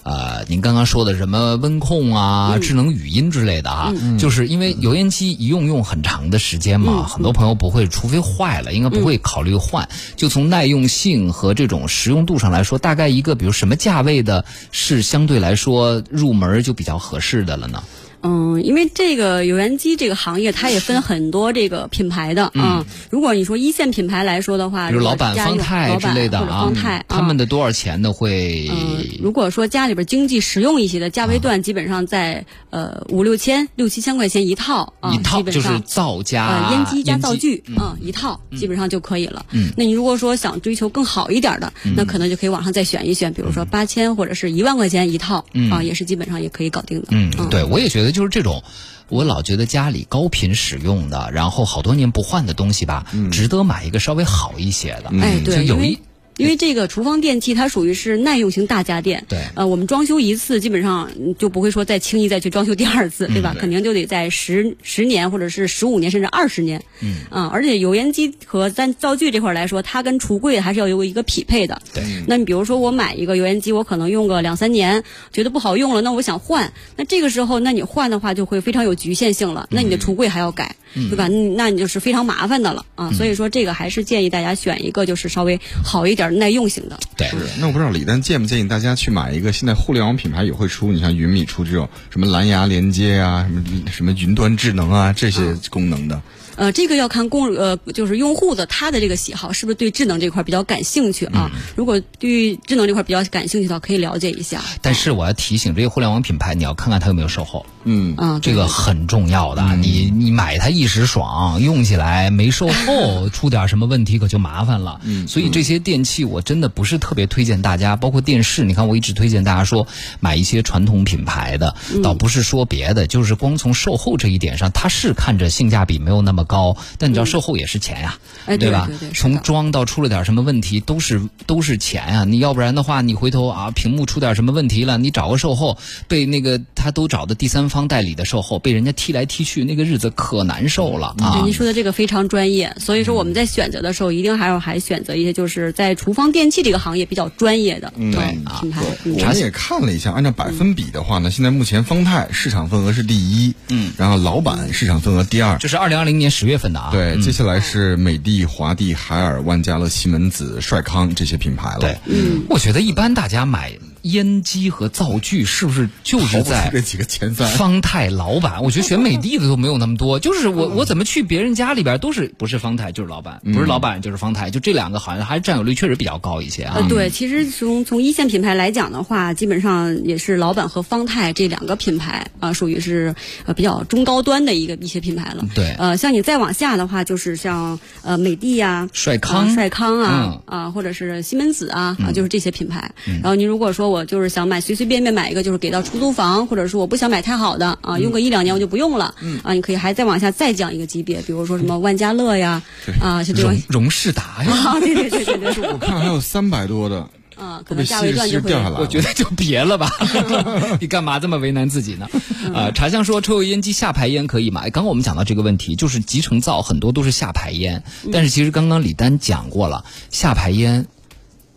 [0.02, 9.88] 呃，您刚刚说的什么温控啊、智能语音之类的啊，就是因为油烟机一用用很长的时间嘛，很多朋友不会，除非坏了，应该不会考虑换。
[10.16, 17.82] 就从耐用性和这种实用度上来说，大概一个比如什么价位的是相对来说入门就比较合适的了呢？
[18.22, 22.84] 嗯，因为这个油烟机这个行业，它也分很多这个品牌的啊。
[23.10, 28.12] 如果你说一线品牌来说的话，比如老板、方太之类的啊或者方太，，啊他们的多少钱呢？
[28.12, 35.82] 会嗯，如果说家里边经济实用一些的，价位段基本上在呃五六千、六七千块钱一套啊，一套就是基本上。
[35.82, 39.44] 灶加呃，烟机加灶具嗯啊、一套基本上就可以了。
[39.50, 47.08] 嗯那你如果说想追求更好一点的，那可能就可以网上再选一选，比如说八千或者是一万块钱一套、嗯啊，也是基本上也可以搞定的。
[47.10, 48.62] 嗯，对，我也觉得就是这种，
[49.08, 55.10] 我老觉得家里高频使用的，然后好多年不换的东西吧，值得买一个稍微好一些的。
[55.20, 55.98] 哎，就对，因为有一
[56.36, 63.54] 因为这个厨房电器它属于是耐用型大家电，对呃，我们装修一次基本上嗯就不会说再轻易再去装修第二次，对嗯吧？
[63.58, 71.82] 肯定就得在十十年或者是十五年甚至二十年，嗯啊，而且油烟机和咱灶具这块儿来说，它跟橱柜还是要有一个匹配的。
[71.92, 81.28] 对，那你比如说我买一个油烟机，我可能用个两三年，觉得不好用了，那我想换，那这个时候，那你换的话就会非常有局限性了，那你的橱柜还要改，对吧？
[81.28, 83.12] 嗯那你就是非常麻烦的了啊。
[83.12, 86.98] 所以说这个还是建议大家选一个就是稍微好一点、耐用型的。
[87.16, 96.20] 对，是，那我不知道李丹建不建议大家去买一个现在互联网品牌也会出，你像云米出这种什么蓝牙连接啊，什么什么云端智能啊这些功能的。
[96.56, 101.50] 呃，这个要看供呃，就是用户的他的这个喜好是不是对智能这块比较感兴趣啊？
[101.76, 104.60] 如果对于智能这块比较感兴趣的话，可以了解一下。
[104.80, 107.64] 但是我要提醒这些互联网品牌，你要看看它有没有售后。
[107.84, 115.00] 嗯，啊，这个很重要的，你你买它一时爽，用起来没售后， 出点什么问题可就麻烦了。
[115.04, 119.86] 嗯，所以这些电器我真的不是特别推荐大家，包括电视，你看我一直推荐大家说
[120.20, 128.88] 买一些传统品牌的，倒不是说别的，就是光从售后这一点上，它是看着性价比没有那么高，但你知道售后也是钱呀，哎对吧？
[129.14, 135.78] 从装到出了点什么问题，都是都是钱啊、你要不然的话，你回头啊屏幕出点什么问题了，你找个售后，
[136.08, 141.32] 被那个他都找的第三方代理的售后，被人家踢来踢去，那个日子可难受了啊。
[141.34, 141.42] 对，！
[141.42, 148.10] 您说的这个非常专业，所以说我们在选择的时候，一定还要还选择一些就是在厨房电器这个行业比较专业的嗯。
[148.12, 148.58] 对啊。
[148.60, 148.82] 品牌。
[149.04, 156.90] 嗯我们也看了一下，按照百分比的话呢，现在目前方太市场份额是第一，嗯，然后老板市场份额第二，这是二零二零年十月份的啊。
[156.90, 161.78] 对，接下来是美的、华帝、海尔、万家乐、西门子、帅康这些品牌了。
[161.78, 163.70] 对，嗯，我觉得一般大家买
[164.02, 167.48] 烟机和灶具是不是就是在这几个前三。
[167.52, 170.18] 方太老板，我觉得选美的的都没有那么多。
[170.18, 176.88] 就是我我怎么去别人家里边都是不是方太就是老板，不是老板就是方太，就这两个好像还是占有率确实比较高一些啊呃，。
[176.88, 183.14] 对，其实从从一线品牌来讲的话，基本上也是老板和方太这两个品牌啊、属于是
[183.46, 185.46] 呃比较中高端的一个一些品牌了。
[185.54, 192.92] 对呃，像你再往下的话，就是像呃美的呀、帅康啊帅康啊嗯啊，或者是西门子啊啊，就是这些品牌。
[193.04, 199.14] 然后您如果说我就是想买随随便便买一个，就是给到出租房，或者是我不想买太好的啊，用个一两年我就不用了。
[199.20, 202.62] 嗯啊，你可以还再往下再降一个级别，比如说什么万家乐呀
[203.00, 208.80] 啊，像这种荣荣仕达呀， 啊，对对对对对，我看还有三百多的，啊，可能价位段就会掉下来了。
[208.80, 209.90] 我觉得就别了吧，
[210.80, 212.08] 你干嘛这么为难自己呢？
[212.54, 214.62] 啊，茶香说抽油烟机下排烟可以吗？
[214.64, 220.86] 哎刚刚我们讲到这个问题，就是集成灶很多都是下排烟，但是其实刚刚李丹讲过了，下排烟。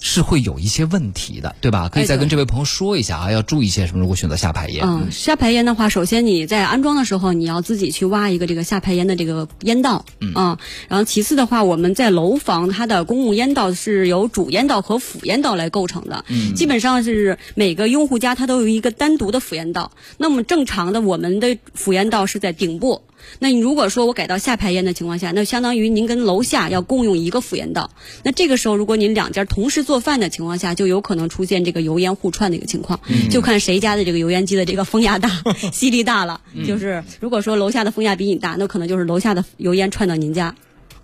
[0.08, 1.90] 是会有一些问题的，对吧？
[1.90, 4.02] 可以再跟这位朋友说一下啊，要注意些什么？
[4.02, 19.92] 如果选择下排烟，嗯，下排烟的话，首先你在安装的时候，你要自己去挖一个这个下排烟的这个烟道，嗯啊，然后其次的话，我们在楼房它的公共烟道是由主烟道和辅烟道来构成的，嗯，基本上是每个用户家它都有一个单独的辅烟道。
[20.20, 23.02] 那么正常的我们的辅烟道是在顶部。
[23.40, 27.92] 那你如果说我改到下排烟的情况下，那相当于您跟楼下要共用一个辅烟道。
[28.24, 33.00] 那这个时候，如果您两家同时做饭的情况下，就有可能出现这个油烟互串的一个情况。
[33.30, 35.30] 就看谁家的这个油烟机的这个风压大、
[35.72, 36.42] 吸力大了。
[36.68, 40.56] 就是如果说楼下的风压比你大，那可能就是楼下的油烟串到您家。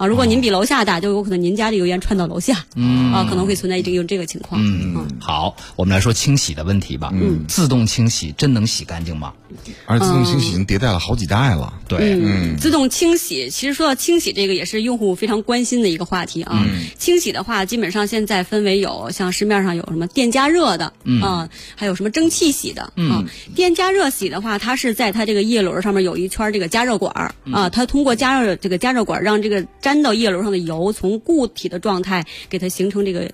[0.02, 0.08] 啊。
[0.08, 4.60] 如果您比楼下大，就有可能您家的油烟串到楼下，嗯啊，可能会存在这个有这个情况。
[4.64, 7.12] 嗯，好，我们来说清洗的问题吧。
[7.14, 9.34] 嗯，自动清洗真能洗干净吗？
[9.86, 11.74] 而自动清洗已经迭代了好几代了。
[11.88, 16.66] 对，嗯，自动清洗，其实说到清洗这个，也是用户非常关心的一个话题啊。
[16.98, 23.26] 清洗的话，基本上现在分为有像市面上有什么电加热的啊，还有什么蒸汽洗的啊。
[23.54, 33.30] 电加热洗的话，它是在它这个叶轮上面有一圈这个加热管儿啊，它通过加热这个加热管让这个粘到叶轮上的油从固体的状态给它形成这个。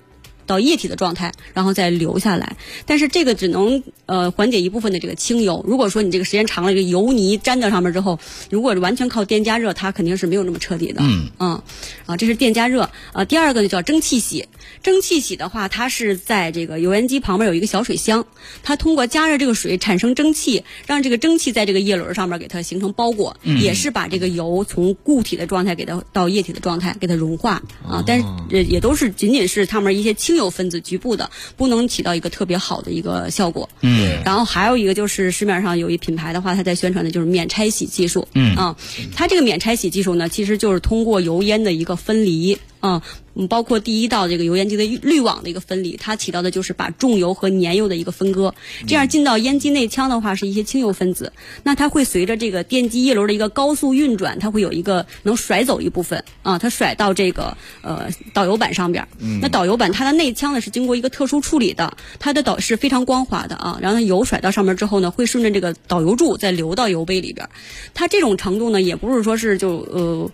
[0.48, 2.56] 到液体的状态，然后再流下来。
[2.86, 5.64] 但是这个只能呃缓解一部分的这个清油。
[5.68, 8.18] 如果说你这个时间长了，这个油泥粘到上面之后，
[8.50, 11.02] 如果完全靠电加热，它肯定是没有那么彻底的。
[11.02, 11.62] 嗯嗯
[12.06, 12.88] 啊，这是电加热。
[13.12, 14.46] 啊，第二个呢叫蒸汽洗。
[14.82, 18.26] 蒸汽洗的话，它是在这个油烟机旁边有一个小水箱，
[18.62, 28.02] 它通过加热这个水产生蒸汽，让这个蒸汽在这个叶轮上面给它形成包裹，也是把这个油从固体的状态给它到液体的状态给它融化啊。
[28.06, 28.18] 但
[28.50, 30.37] 是也都是仅仅是它们一些轻。
[30.38, 33.68] 有分子局部的，不能起到一个特别好的一个效果。
[33.82, 38.26] 嗯，然后还有一个就是市面上有一品牌的话，它在宣传的就是免拆洗技术。
[38.34, 38.76] 嗯啊，
[39.14, 42.56] 它这个免拆洗技术呢，其实就是通过油烟的一个分离。
[42.80, 43.02] 啊，
[43.34, 48.54] 嗯，包括第一道这个油烟机的滤网的一个分离，它起到的就是把重油和粘油的一个分割，
[48.86, 51.32] 这样进到烟机内腔的话是一些轻油分子，
[51.64, 59.06] 那它会随着这个电机叶轮的一个高速运转，它会有一个能甩走一部分啊，它甩到这个呃导油板上边。
[59.40, 67.48] 那导油板它的内腔呢是经过一个特殊处理的，它的导是非常光滑的啊，然后油甩到上面之后呢，会顺着这个导油柱再流到油杯里边，
[67.94, 70.30] 它这种程度呢也不是说是就呃。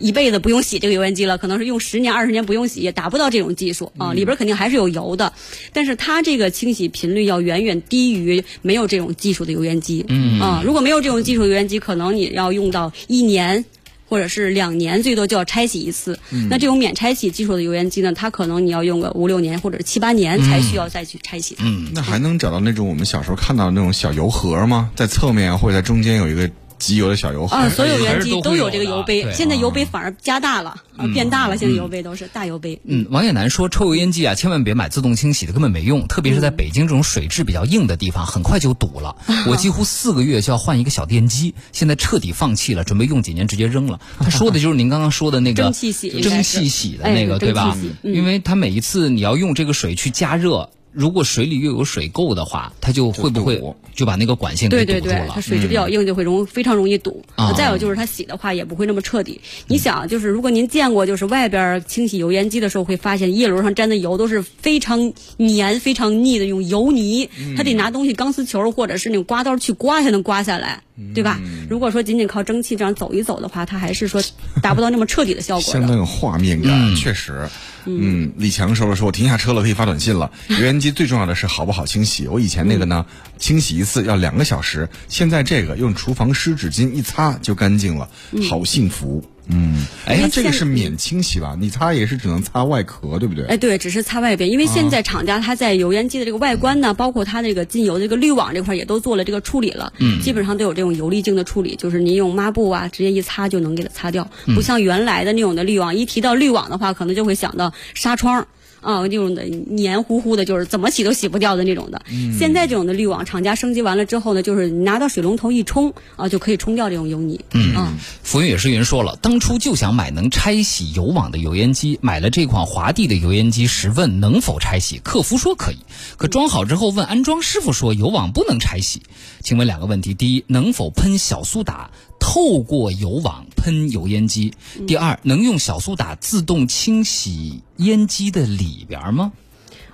[0.00, 5.32] 一辈子不用洗这个油烟机了，可能是用十年二十年不用洗也达不到这种技术啊，里边肯定还是有油的，
[5.74, 10.04] 但是它这个清洗频率要远远低于没有这种技术的油烟机。
[10.08, 13.62] 嗯啊，如果没有这种技术油烟机，可能你要用到一年
[14.08, 16.18] 或者是两年，最多就要拆洗一次。
[16.48, 21.56] 那这种免拆洗技术的油烟机呢，它可能你要用个五六年或者七八年才需要再去拆洗。
[21.58, 24.90] 嗯，那还能找到那种我们小时候看到的那种小油盒吗？
[24.96, 26.50] 在侧面或者在中间有一个。
[26.80, 29.32] 机油的小油盒啊，所有油烟机都有这个油杯。
[29.32, 31.56] 现在油杯反而加大了，啊，变大了。
[31.56, 32.80] 现在油杯都是大油杯。
[32.84, 36.08] 嗯，王艳楠说，抽油烟机啊，千万别买自动清洗的，根本没用。
[36.08, 39.14] 特别是在北京这种水质比较硬的地方，很快就堵了。
[39.46, 44.00] 我几乎四个月就要换一个小电机，现在彻底放弃了，准备用几年直接扔了。
[44.18, 47.76] 他说的就是您刚刚说的那个蒸汽洗，蒸汽洗的那个，对吧？
[48.02, 50.70] 因为它每一次你要用这个水去加热。
[50.92, 53.62] 如果水里又有水垢的话，它就会不会
[53.94, 55.00] 就把那个管线给堵住了？
[55.00, 57.24] 对对对，它水质比较硬，就会容非常容易堵。
[57.56, 59.40] 再有就是它洗的话也不会那么彻底。
[59.68, 70.82] 你想，就是如果您见过就是外边清洗油烟机的时候，会发现叶轮上沾的油都是非常黏、非常腻的那种油泥，它得拿东西钢丝球或者是那种刮刀去刮才能刮下来。
[71.14, 71.40] 对吧？
[71.70, 74.22] 如果说仅仅靠蒸汽这样走一走的话，它还是说
[74.60, 75.72] 达不到那么彻底的效果。
[75.72, 77.48] 相当有画面感，确实。
[77.86, 80.30] 嗯，李强说了说，我停下车了，可以发短信了。
[80.48, 82.26] 油烟机最重要的是好不好清洗。
[82.26, 83.04] 我以前那个呢，
[83.36, 88.08] 清洗一次要两个小时，现在这个用厨房湿纸巾一擦就干净了，
[88.48, 89.22] 好幸福。
[89.52, 91.54] 嗯，哎，这个是免清洗吧？
[91.60, 93.44] 你擦也是只能擦外壳，对不对？
[93.44, 108.46] 哎，对，只是擦外边，因为现在厂家它在油烟机的这个外观呢，包括它这个进油的这个滤网这块也都做了这个处理了，嗯，基本上都有这种油滤镜的处理，就是您用抹布啊，直接一擦就能给它擦掉，不像原来的那种的滤网，一提到滤网的话，可能就会想到纱窗。
[108.80, 112.02] 啊，那种的黏糊糊的，就是怎么洗都洗不掉的那种的。
[112.38, 117.40] 现在这种的滤网，厂家升级完了之后呢，就是你拿到水龙头一冲啊，就可以冲掉这种油泥。
[117.52, 125.78] 嗯，浮云也是云说了，当初就想买能拆洗油网的油烟机，买了这款华帝的油烟机时问能否拆洗，客服说可以，
[126.16, 129.02] 可装好之后问安装师傅说油网不能拆洗。
[129.42, 131.90] 请问两个问题：第一，能否喷小苏打？
[132.20, 134.52] 透过油网喷油烟机。
[134.86, 139.32] 第二，能用小苏打自动清洗烟机的里边吗？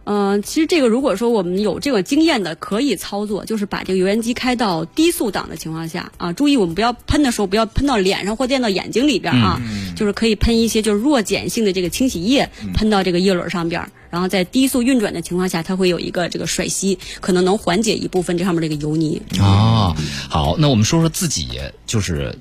[0.07, 9.61] 嗯，其实这个如果说我们有这个经验的，可以操作，就是把这个油烟机开到低速档的情况下啊，注意我们不要喷的时候不要喷到脸上或溅到眼睛里边啊，
[9.97, 19.21] 就是可以喷一些就是弱碱性的这个清洗液喷到这个叶轮上边，然后在低速运转的情况下，它会有一个这个甩吸，可能能缓解一部分这上面这个油泥。
[19.41, 19.97] 啊，
[20.31, 21.49] 好，那我们说说自己
[21.85, 22.39] 就是。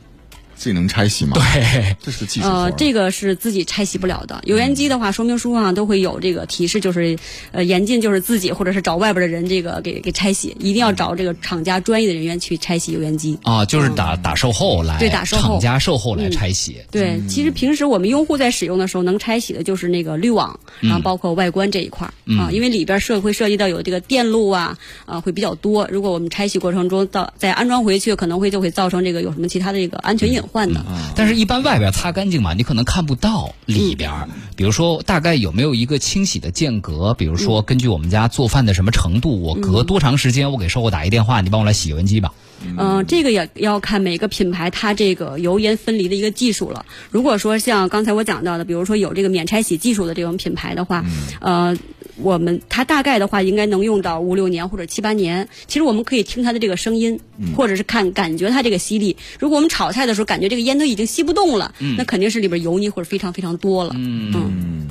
[0.56, 1.34] 自己能拆洗吗？
[1.36, 4.42] 对，这是技术呃，这个是自己拆洗不了的。
[4.46, 7.18] 油烟机的话，说明书上都会有这个提示，就是
[7.52, 13.38] 呃，严禁就是自己或者是找外边的人这个给给拆洗，一定要找这个厂家专业的人员去拆洗油烟机。
[13.44, 16.78] 啊，就是打打售后来，对，打售后厂家售后来拆洗。
[16.90, 22.08] 对，其实平时我们用户在使用的时候，能拆洗的就是那个滤网，然后包括外观这一块
[22.40, 25.88] 啊，因为里边涉会涉及到有这个电路啊啊会比较多。
[25.92, 30.86] 如果我们拆洗过程中到再安装回去，可能会就会造成这个有什么其他的这个安全隐患的。
[31.16, 34.30] 但是，一般外边擦干净嘛，你可能看不到里边儿。
[34.56, 37.14] 比如说，大概有没有一个清洗的间隔？
[37.14, 42.34] 比如说，根据我们家做饭的什么程度，我隔多长时间，我给售后打一电话，你帮我来洗油烟机吧。
[42.78, 46.86] 嗯、这个也要看每个品牌它这个油烟分离的一个技术了。
[47.12, 51.04] 如果说像刚才我讲到的，比如说有这个免拆洗技术的这种品牌的话，
[51.42, 51.78] 呃，
[52.18, 55.48] 我们它大概的话应该能用到五六年或者七八年。
[55.68, 57.20] 其实我们可以听它的这个声音，
[57.56, 59.16] 或者是看感觉它这个吸力。
[59.40, 63.94] 如果我们炒菜的时候感觉这个烟都已经吸不动了，那肯定是里边油腻或者非常非常多了。
[63.96, 64.88] 嗯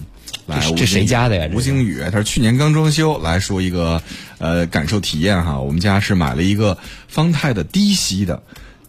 [0.47, 4.03] 来，这谁家的呀吴星宇，他是去年刚装修，来说一个
[4.37, 5.59] 呃感受体验哈。
[5.59, 6.77] 我们家是买了一个
[7.09, 8.43] 方太的低吸的，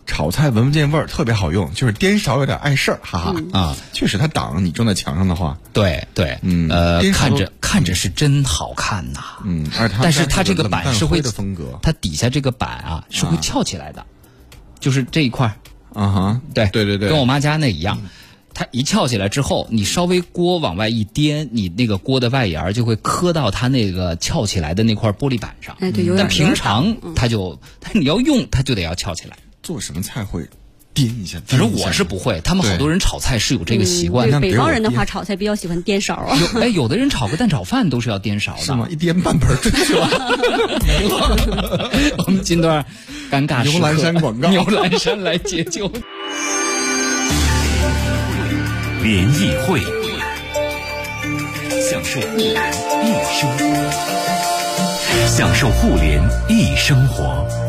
[0.05, 9.19] 炒菜闻不见味儿，特别好用，就是颠勺有点碍事儿，哈哈啊，确实它挡你撞在墙上的话，对对，嗯呃，看着看着是真好看呐。
[9.43, 14.05] 嗯，而它但是它它这个板是会的风格它底下这个板啊是会翘起来的，
[14.79, 15.55] 就是这一块儿。
[15.93, 17.99] 啊哈，对对对对，跟我妈家那一样。
[18.53, 25.75] 它一翘起来之后，你稍微锅往外一颠，你那个锅的外沿儿就会磕到它那个翘起来的那块玻璃板上。
[25.81, 29.35] 哎对有点但平常它就，它你要用它就得要翘起来。
[29.65, 30.47] 做什么菜会
[30.93, 34.39] 颠一下，反正我是不会，他们好多人炒菜是有这个习惯的。
[34.39, 36.37] 对北方人的话，炒菜比较喜欢颠勺啊。
[36.39, 38.61] 有哎，有的人炒个蛋炒饭都是要颠勺的。
[38.61, 38.87] 是吗？
[38.91, 40.07] 一颠半盆儿出去了，
[42.27, 42.85] 我们进段
[43.31, 45.91] 尴尬时刻牛栏山广告牛栏山来解救。
[49.01, 49.81] 联谊会，
[51.89, 52.53] 享受互联
[53.03, 53.65] 一生活，
[55.27, 57.64] 享受互联一生活。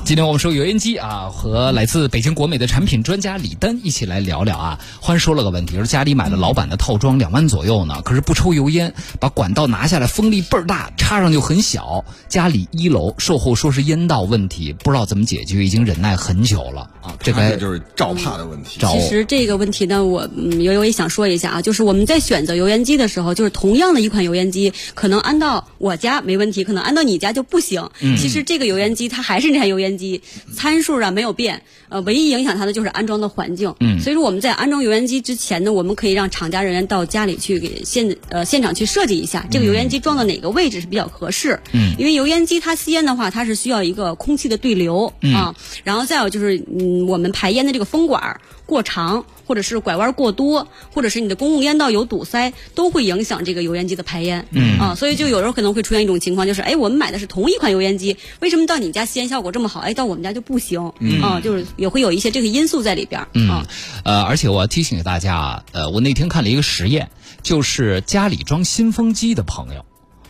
[0.00, 4.78] 好，今天我们说油烟机啊，和来自北京国美的产品专家李丹一起来聊聊啊。
[5.00, 12.04] 欢说了个问题，说家里买了老板的套装，两万左右呢，可是不抽油烟，把管道拿下来，风力倍儿大，插上就很小。
[12.28, 18.78] 家里一楼售后说是烟道问题，不知道怎么解决，已经忍耐很久了啊，这该它就是照怕的问题。
[18.80, 27.88] 找其实这个问题呢，我嗯悠悠也想说一下啊，就是我们在选择油烟机的时候，就是同样的一款油烟机，可能安到我家没问题，可能安到你家就不行。
[28.18, 30.22] 其实这个油烟机它还是那台油烟机，
[30.54, 33.74] 参数啊没有变，呃，唯一影响它的就是安装的环境。
[33.80, 41.60] 嗯，所以说我们在安装油烟机之前呢，我们可以让厂家人员到家里去给现呃现场去设计一下这个油烟机装到哪个位置是比较合适。
[41.72, 54.46] 嗯，因为油烟机它吸烟的话，它是需要一个空气的对流、啊，然后再有就是嗯我们排烟的这个风管过长，或者是拐弯过多，或者是你的公共烟道有堵塞，都会影响这个油烟机的排烟。
[54.52, 60.92] 嗯啊，所以就有时候可能会出现一种情况，就是哎，我们买的是同一款油烟机，为什么到你家吸烟效果这么好，哎，到我们家就不行？
[61.00, 63.26] 嗯啊，就是也会有一些这个因素在里边儿。
[63.50, 63.66] 啊，
[64.04, 67.10] 呃，而且我要提醒大家啊，呃，我那天看了一个实验，
[67.42, 69.84] 就是家里装新风机的朋友。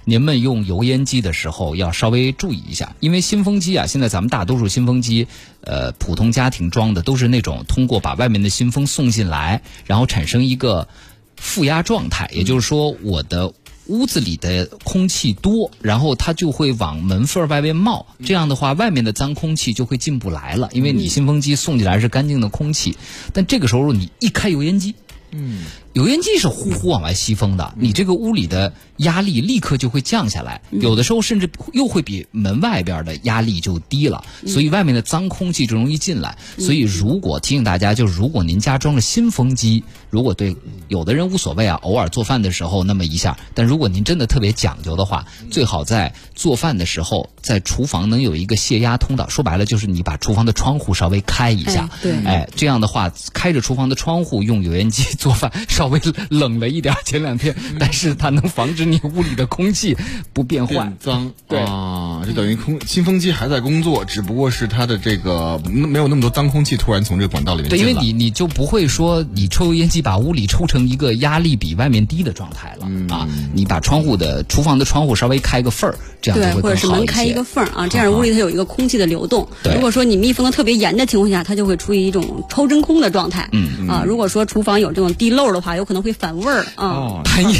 [0.05, 5.27] 您们用油烟机的时候要稍微注意一下，因为新风机啊，现在咱们大多数新风机，
[5.61, 10.89] 呃，普通家庭装的都是那种通过把外面的新风送进来，然后产生一个
[11.37, 13.53] 负压状态，也就是说我的
[13.87, 22.97] 屋子里的空气多，然后它就会往门缝儿外面冒，这样的话，外面的脏空气就会进不来了，因为你新风机送进来是干净的空气，
[23.33, 24.95] 但这个时候你一开油烟机，
[25.33, 36.39] 嗯，油烟机是呼呼往外吸风的，你这个屋里的压力立刻就会降下来，有的时候甚至又会比门外边的压力就低了，所以外面的脏空气就容易进来。
[36.59, 49.29] 所以如果提醒大家，就是如果您家装了新风机，如果对有的人无所谓啊，偶尔做饭的时候那么一下，但如果您真的特别讲究的话，最好在做饭的时候，在厨房能有一个泄压通道。
[49.29, 52.13] 说白了就是你把厨房的窗户稍微开一下，哎对。
[52.25, 59.97] 哎，这样的话，开着厨房的窗户用油烟机做饭，稍微冷了一点，前两天，但是它能防止你屋里的空气
[60.35, 60.97] 不变坏变。
[61.01, 67.87] 脏，对啊，就等于空新风机还在工作，只不过是它的这个没有那么多脏空气突然从这个管道里面对，因。
[67.87, 73.27] 为你你就不会说你抽油烟机把屋里抽成一个压力比外面低的状态了、啊！
[73.55, 77.43] 你把窗户的厨房的窗户稍微开个缝儿，这样对，就会或者是更好一些门开一个。
[77.43, 79.49] 缝儿啊，这样屋里它有一个空气的流动。
[79.63, 83.49] 对如果说你密封的特别严的情况下，它就会处于一种抽真空的状态。
[83.53, 86.87] 嗯啊，如果说厨房有这种地漏的话，有可能会反味儿啊。
[86.87, 87.57] 哦， 潘毅，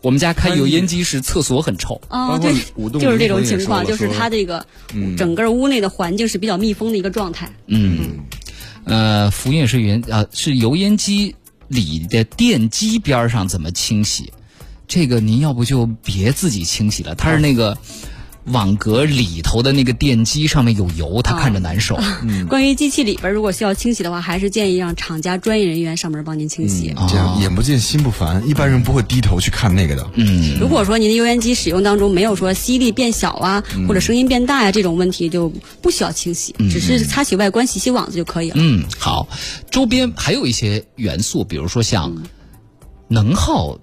[0.00, 2.00] 我们家开油烟机时厕所很臭。
[2.08, 2.52] 啊，对
[2.98, 4.64] 就是这种情况，就是它这个
[5.16, 7.50] 整个屋内的环境是比较密封的一个状态。
[7.66, 8.18] 嗯
[8.84, 11.36] 呃，福音是原啊，是油烟机
[11.68, 14.32] 里的电机边上怎么清洗？
[14.88, 17.78] 这个您要不就别自己清洗了，它是那个
[18.46, 21.98] 网格里头的那个电机上面有油，他看着难受。
[22.48, 26.94] 关于机器里边如果需要清洗的话，还是建议让厂家专业人员上门帮您清洗。
[27.08, 30.10] 这样眼不见心不烦，一般人不会低头去看那个的。
[30.14, 38.56] 嗯，如果说您的油烟机使用当中没有说吸力变小啊，或者声音变大呀、这种问题，就不需要清洗，只是擦洗外观、洗洗网子就可以了。
[38.58, 39.28] 嗯，好，
[39.70, 42.24] 周边还有一些元素，比如说像
[43.08, 43.78] 能耗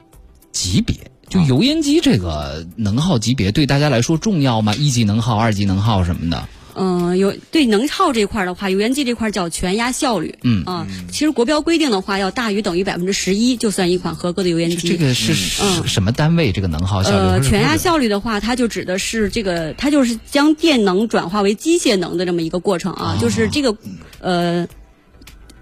[0.51, 0.95] 级别。
[1.29, 4.73] 就油烟机这个能耗级别对大家来说重要吗？
[4.75, 6.47] 一级能耗、二级能耗什么的？
[6.79, 10.37] 嗯、有对能耗这块儿的话，油烟机这块儿叫全压效率。
[10.43, 14.89] 嗯啊，其实国标规定的话，要大于等于百分之十一，就算一款合格的油烟机。
[14.89, 16.51] 这个是嗯是什么单位？
[16.51, 17.15] 这个能耗效率？
[17.15, 23.75] 呃，全压效率的话，它就指的是这个，它就是将电能转化为机械能的这么一个过程啊，就是这个，
[24.19, 24.67] 呃。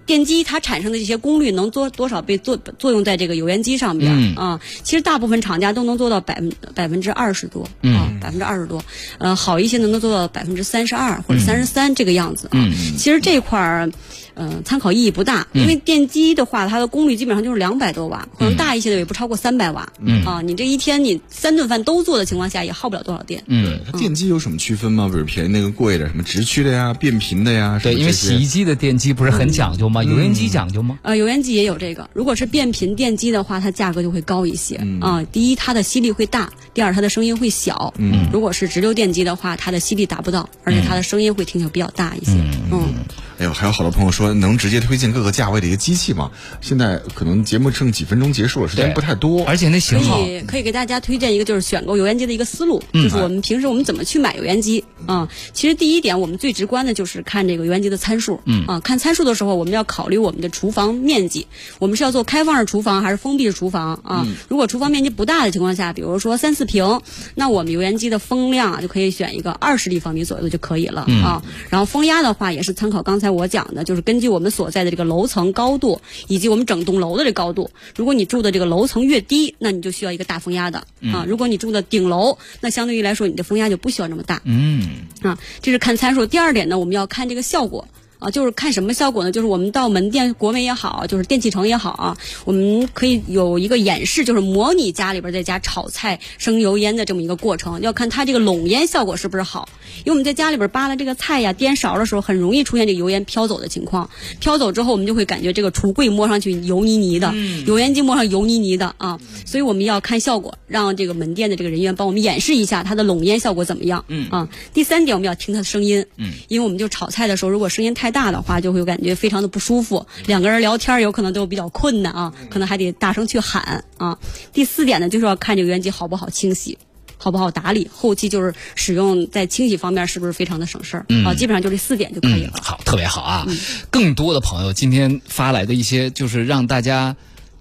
[0.06, 4.60] 电机它产生的这些功率能做多少被作作用在这个油烟机上边、嗯啊？
[4.84, 8.84] 其实大部分厂家都能做到百分百分之二十多嗯啊，百分之二十多，
[9.18, 12.52] 呃，好一些能能做到百分之三十二或者三十三这个样子啊。
[12.54, 13.92] 嗯其实这块儿。
[14.36, 19.92] 呃，参考意义不大，因为电机的话，它的功率基本上就是两百多瓦，可能大一些的也不超过三百瓦。
[20.00, 23.44] 嗯啊，你这一天你三顿饭都做的情况下，也耗不了多少电。
[23.48, 25.10] 嗯，它电机有什么区分吗？
[25.12, 27.80] 比如便宜那个贵的，什么直驱的呀、变频的呀？
[27.82, 30.04] 对，因为洗衣机的电机不是很讲究吗？
[30.04, 31.00] 油烟机讲究吗？
[31.04, 32.10] 呃，油烟机也有这个。
[32.14, 34.76] 如果是变频电机的话，它价格就会高一些。
[35.00, 37.94] 啊、第一，它的吸力会大；第二，它的声音会小。
[37.98, 42.34] 嗯，如果是直流电机的话，它的吸力达不到，而且它的声音会听起来比较大一些。
[42.72, 42.94] 嗯
[43.38, 46.32] 哎呦，还有好多朋友说能直接推荐各个价位的一个机器吗？
[46.62, 49.44] 现在可能节目剩几分钟结束了，时间不太多。
[49.46, 58.42] 而且那可型号，以可以给大家推荐一个，就是选购油烟机的一个思路，就是我们平时我们怎么去买油烟机啊、其实第一点，我们最直观的就是看这个油烟机的参数。
[58.46, 61.46] 嗯啊，看参数的时候，我们要考虑我们的厨房面积，
[61.78, 64.26] 我们是要做开放式厨房还是封闭式厨房啊？
[64.48, 67.02] 如果厨房面积不大的情况下，比如说三四平，
[67.36, 71.44] 那我们油烟机的风量啊就可以选一个二十立方米左右的就可以了、啊。
[71.70, 77.70] 然后风压的话，也是参考刚才我讲的，就是根据我们所在的这个楼层高度以及我们整栋楼的这高度。
[77.96, 80.80] 如果你住的这个楼层越低，那你就需要一个大风压的、
[81.14, 81.26] 啊。
[81.28, 84.42] 如果你住的顶楼，那相对于来说你的风压就不需要那么大。
[84.46, 86.26] 嗯啊，这是看参数。
[86.26, 87.88] 第二点呢，我们要看这个效果。
[88.26, 89.32] 啊，就是看什么效果呢？
[89.32, 99.70] 就是我们到门店、国美也好，就是电器城也好啊，我们可以有一个演示，就是模拟家里边在家炒菜生油烟的这么一个过程，要看它这个拢烟效果是不是好。
[100.00, 104.10] 因为我们在家里边扒拉这个菜呀、颠勺的时候，很容易出现这个油烟飘走的情况。
[104.40, 107.32] 飘走之后，我们就会感觉这个橱柜摸上去油腻腻的，
[107.68, 109.20] 油烟机摸上油腻腻的啊。
[109.46, 114.04] 所以我们要看效果，让这个门店的这个人员帮我们演示一下它的拢烟效果怎么样。
[114.08, 116.06] 嗯啊，第三点我们要听它的声音。
[116.18, 120.08] 嗯，因为我们就炒菜的时候，如果声音太大的话，就会感觉非常的不舒服。
[120.26, 124.18] 两个人聊天有可能都比较困难啊，可能还得大声去喊啊。
[124.54, 126.78] 第四点呢，就是要看这个油烟机好不好清洗。
[127.18, 127.90] 好不好打理？
[127.92, 131.34] 后期就是使用在清洗方面是不是非常的省事儿、啊？
[131.34, 133.48] 基本上就这四点就可以了。，嗯好，特别好啊！
[133.90, 137.16] 更多的朋友今天发来的一些就是让大家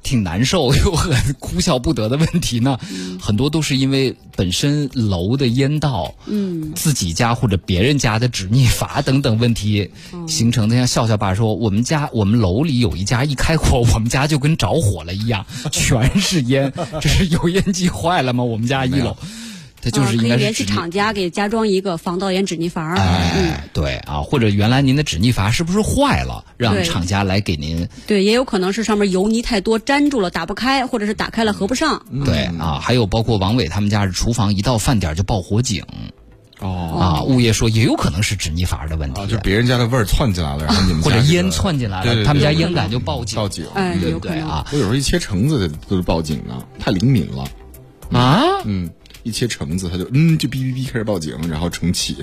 [0.04, 2.78] 挺难受又很哭笑不得的问题呢，
[3.20, 9.90] 很多都是因为本身楼的烟道，嗯，自己家或者别人家的止逆阀等等问题
[10.28, 10.76] 形成的。
[10.76, 18.44] 像笑笑爸说，我们家我们楼里有一家一开火，我们家就跟着火了一样，全是烟，这是油烟机坏了吗？
[18.44, 19.16] 我们家一楼。
[19.84, 27.86] 它就是啊、应可以联系厂家给加装一个防盗烟止逆阀哎，对啊，或者原来您的止逆阀是不是坏了，让厂家来给您？
[28.06, 32.02] 对，也有可能是上面油泥太多粘住了，打不开，或者是打开了合不上。
[32.24, 35.84] 对啊，还有包括王伟他们家是厨房一到饭点儿就报火警
[36.60, 43.36] 哦啊，物业说也有可能是止逆阀的问题啊，，就别人家的味儿窜进来了，然后你们或者烟窜进来了，对对对他们家对烟感就报警。
[43.36, 43.66] 报警。
[43.74, 44.12] 哎，对。
[44.18, 47.44] 对啊我有时候一切橙子都是报警呢，太灵敏了。
[48.12, 48.88] 啊，嗯，
[49.24, 52.16] 一切橙子，他就嗯就哔哔哔开始报警，然后重启。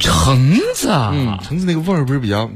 [0.00, 2.48] 橙子啊，嗯，橙子那个味儿不是比较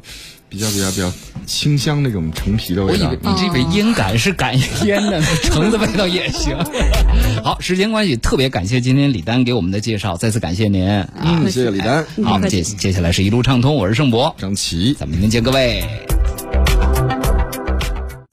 [0.49, 1.13] 比较比较比较
[1.47, 3.19] 清香那种橙皮的味道我以为。
[3.23, 4.55] 你这个烟感是感
[4.87, 6.57] 烟的， 橙子味道也行。
[7.45, 11.09] 好，时间关系，特别感谢今天李丹给我们的介绍，再次感谢您啊。
[11.23, 14.95] 嗯，谢谢李丹，好，接接下来是一路畅通，我是盛博，张琪。
[14.95, 15.83] 咱们明天见各位。